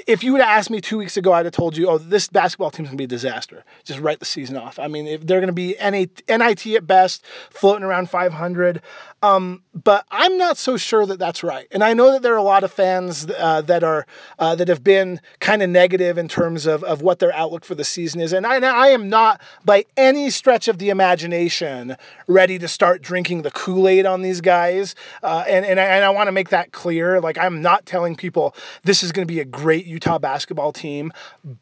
if 0.08 0.24
you 0.24 0.32
would 0.34 0.42
have 0.42 0.58
asked 0.58 0.70
me 0.70 0.82
two 0.82 0.98
weeks 0.98 1.18
ago, 1.18 1.34
I'd 1.34 1.46
have 1.46 1.54
told 1.54 1.78
you, 1.78 1.90
oh, 1.90 1.98
this 1.98 2.28
basketball 2.28 2.72
team's 2.72 2.90
gonna 2.90 2.98
be 2.98 3.04
a 3.06 3.08
disaster. 3.08 3.64
Just 3.84 4.00
write 4.00 4.20
the 4.20 4.26
season 4.26 4.58
off. 4.58 4.80
I 4.80 4.88
mean, 4.88 5.08
if 5.08 5.26
they're 5.26 5.40
gonna 5.40 5.54
be 5.54 5.76
NIT 5.80 6.76
at 6.76 6.88
best, 6.88 7.24
floating 7.50 7.84
around 7.84 8.10
500. 8.10 8.82
Um, 9.22 9.64
but 9.74 10.06
I'm 10.12 10.38
not 10.38 10.58
so 10.58 10.78
sure 10.78 11.06
that 11.06 11.20
that's 11.20 11.44
right. 11.44 11.68
And 11.72 11.84
I 11.84 11.94
know 11.94 12.12
that 12.14 12.22
there 12.22 12.34
are 12.34 12.38
a 12.38 12.44
lot 12.44 12.64
of 12.64 12.72
fans 12.72 13.28
uh, 13.38 13.62
that 13.64 13.84
are 13.84 14.06
uh, 14.40 14.56
that 14.56 14.68
have 14.68 14.84
been 14.84 15.20
kind 15.40 15.62
of 15.62 15.70
negative 15.70 16.18
in 16.18 16.28
terms 16.28 16.66
of, 16.66 16.84
of 16.84 17.02
what 17.02 17.20
their 17.20 17.34
outlook 17.34 17.66
for 17.66 17.76
the 17.76 17.84
season 17.84 18.22
is. 18.22 18.32
And 18.32 18.46
I, 18.46 18.60
I 18.60 18.88
am 18.90 19.10
not 19.10 19.42
by 19.66 19.86
any 19.98 20.30
stretch 20.30 20.68
of 20.68 20.78
the 20.78 20.90
imagination 20.90 21.98
ready 22.28 22.58
to 22.60 22.68
start 22.68 23.02
drinking 23.02 23.42
the 23.42 23.52
Kool 23.52 23.88
Aid 23.88 24.06
on 24.06 24.22
these 24.22 24.40
guys. 24.42 24.96
Uh, 25.22 25.44
and 25.48 25.66
and 25.66 25.80
I, 25.80 25.84
and 25.84 26.06
I 26.06 26.10
want 26.10 26.28
to 26.28 26.32
make 26.32 26.50
that 26.50 26.72
clear. 26.72 27.20
Like 27.20 27.38
I'm 27.38 27.62
not 27.62 27.86
telling 27.86 28.16
people 28.16 28.56
this 28.84 29.04
is 29.04 29.12
to 29.12 29.26
be 29.26 29.40
a 29.40 29.46
great 29.46 29.86
Utah 29.90 30.20
basketball 30.20 30.72
team, 30.72 31.12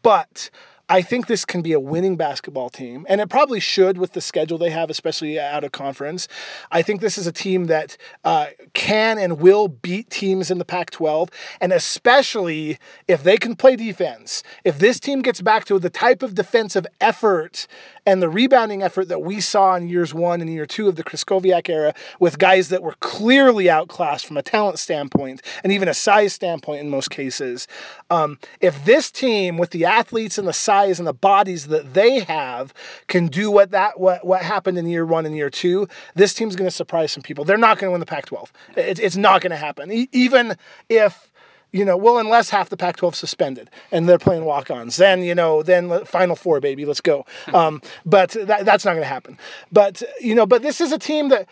but 0.03 0.49
I 0.89 1.01
think 1.01 1.27
this 1.27 1.43
can 1.43 1.61
be 1.61 1.73
a 1.73 1.79
winning 1.81 2.15
basketball 2.15 2.69
team, 2.69 3.05
and 3.09 3.19
it 3.19 3.29
probably 3.29 3.59
should 3.59 3.97
with 3.97 4.13
the 4.13 4.21
schedule 4.21 4.57
they 4.57 4.69
have, 4.69 4.89
especially 4.89 5.37
out 5.37 5.65
of 5.65 5.73
conference. 5.73 6.29
I 6.71 6.81
think 6.81 7.01
this 7.01 7.17
is 7.17 7.27
a 7.27 7.31
team 7.33 7.65
that 7.65 7.97
uh, 8.23 8.47
can 8.73 9.17
and 9.17 9.41
will 9.41 9.67
beat 9.67 10.09
teams 10.09 10.49
in 10.49 10.59
the 10.59 10.65
Pac 10.65 10.91
12, 10.91 11.29
and 11.59 11.73
especially 11.73 12.77
if 13.09 13.23
they 13.23 13.35
can 13.35 13.57
play 13.57 13.75
defense. 13.75 14.43
If 14.63 14.79
this 14.79 14.97
team 14.97 15.21
gets 15.21 15.41
back 15.41 15.65
to 15.65 15.77
the 15.77 15.89
type 15.89 16.23
of 16.23 16.35
defensive 16.35 16.87
effort 17.01 17.67
and 18.05 18.21
the 18.21 18.29
rebounding 18.29 18.81
effort 18.81 19.09
that 19.09 19.21
we 19.21 19.41
saw 19.41 19.75
in 19.75 19.89
years 19.89 20.13
one 20.13 20.39
and 20.39 20.49
year 20.49 20.65
two 20.65 20.87
of 20.87 20.95
the 20.95 21.03
Krystkowiak 21.03 21.67
era 21.67 21.93
with 22.21 22.39
guys 22.39 22.69
that 22.69 22.81
were 22.81 22.95
clearly 23.01 23.69
outclassed 23.69 24.25
from 24.25 24.37
a 24.37 24.41
talent 24.41 24.79
standpoint 24.79 25.41
and 25.65 25.73
even 25.73 25.89
a 25.89 25.93
size 25.93 26.31
standpoint 26.31 26.79
in 26.79 26.89
most 26.89 27.09
cases, 27.09 27.67
um, 28.09 28.39
if 28.61 28.85
this 28.85 29.11
team 29.11 29.57
with 29.57 29.71
the 29.71 29.83
athletes 29.83 30.37
and 30.37 30.47
the 30.47 30.53
size 30.53 30.76
size 30.77 30.99
and 30.99 31.07
the 31.07 31.13
bodies 31.13 31.67
that 31.67 31.93
they 31.93 32.19
have 32.19 32.73
can 33.07 33.27
do 33.27 33.49
what 33.51 33.71
that 33.71 33.99
what 33.99 34.25
what 34.25 34.41
happened 34.41 34.77
in 34.77 34.87
year 34.87 35.05
one 35.05 35.25
and 35.25 35.35
year 35.35 35.49
two, 35.49 35.87
this 36.15 36.33
team's 36.33 36.55
going 36.55 36.67
to 36.69 36.75
surprise 36.75 37.11
some 37.11 37.23
people. 37.23 37.43
They're 37.45 37.57
not 37.57 37.79
going 37.79 37.89
to 37.89 37.91
win 37.91 37.99
the 37.99 38.05
Pac-12. 38.05 38.49
It's, 38.75 38.99
it's 38.99 39.17
not 39.17 39.41
going 39.41 39.51
to 39.51 39.57
happen. 39.57 39.91
E- 39.91 40.09
even 40.11 40.55
if 40.89 41.31
you 41.73 41.83
know, 41.83 41.97
well, 41.97 42.17
unless 42.17 42.49
half 42.49 42.69
the 42.69 42.77
Pac-12 42.77 43.13
suspended 43.13 43.69
and 43.91 44.07
they're 44.07 44.17
playing 44.17 44.45
walk-ons, 44.45 44.95
then 44.95 45.21
you 45.23 45.35
know, 45.35 45.63
then 45.63 46.05
Final 46.05 46.35
Four, 46.35 46.59
baby, 46.59 46.85
let's 46.85 47.01
go. 47.01 47.25
Um, 47.53 47.81
but 48.05 48.31
that, 48.31 48.65
that's 48.65 48.85
not 48.85 48.91
going 48.91 49.03
to 49.03 49.05
happen. 49.05 49.37
But 49.71 50.01
you 50.21 50.35
know, 50.35 50.45
but 50.45 50.61
this 50.61 50.79
is 50.79 50.91
a 50.91 50.99
team 50.99 51.29
that 51.29 51.47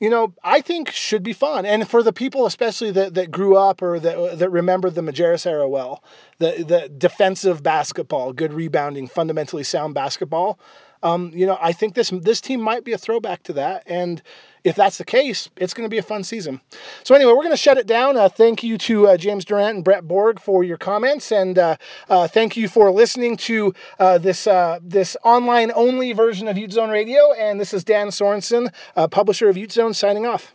you 0.00 0.10
know, 0.10 0.32
I 0.44 0.60
think 0.60 0.90
should 0.90 1.22
be 1.22 1.32
fun. 1.32 1.66
And 1.66 1.88
for 1.88 2.02
the 2.02 2.12
people, 2.12 2.46
especially 2.46 2.92
that, 2.92 3.14
that 3.14 3.30
grew 3.30 3.56
up 3.56 3.82
or 3.82 3.98
that, 3.98 4.38
that 4.38 4.50
remember 4.50 4.90
the 4.90 5.00
Majerus 5.00 5.46
era 5.46 5.68
well, 5.68 6.04
the, 6.38 6.64
the 6.66 6.88
defensive 6.88 7.62
basketball, 7.62 8.32
good 8.32 8.52
rebounding, 8.52 9.08
fundamentally 9.08 9.64
sound 9.64 9.94
basketball, 9.94 10.58
um, 11.02 11.30
you 11.34 11.46
know, 11.46 11.58
I 11.60 11.72
think 11.72 11.94
this 11.94 12.10
this 12.10 12.40
team 12.40 12.60
might 12.60 12.84
be 12.84 12.92
a 12.92 12.98
throwback 12.98 13.42
to 13.44 13.52
that. 13.54 13.84
And 13.86 14.22
if 14.64 14.76
that's 14.76 14.98
the 14.98 15.04
case, 15.04 15.48
it's 15.56 15.72
going 15.72 15.86
to 15.86 15.90
be 15.90 15.98
a 15.98 16.02
fun 16.02 16.24
season. 16.24 16.60
So 17.04 17.14
anyway, 17.14 17.32
we're 17.32 17.44
going 17.44 17.50
to 17.50 17.56
shut 17.56 17.78
it 17.78 17.86
down. 17.86 18.16
Uh, 18.16 18.28
thank 18.28 18.62
you 18.62 18.76
to 18.78 19.08
uh, 19.08 19.16
James 19.16 19.44
Durant 19.44 19.76
and 19.76 19.84
Brett 19.84 20.06
Borg 20.06 20.40
for 20.40 20.64
your 20.64 20.76
comments, 20.76 21.32
and 21.32 21.58
uh, 21.58 21.76
uh 22.08 22.28
thank 22.28 22.56
you 22.56 22.68
for 22.68 22.90
listening 22.90 23.36
to 23.38 23.72
uh, 23.98 24.18
this 24.18 24.46
uh, 24.46 24.78
this 24.82 25.16
online 25.24 25.72
only 25.74 26.12
version 26.12 26.48
of 26.48 26.58
Ute 26.58 26.72
Zone 26.72 26.90
Radio. 26.90 27.32
And 27.32 27.60
this 27.60 27.72
is 27.72 27.84
Dan 27.84 28.08
Sorensen, 28.08 28.72
publisher 29.10 29.48
of 29.48 29.56
Ute 29.56 29.72
Zone, 29.72 29.94
signing 29.94 30.26
off. 30.26 30.54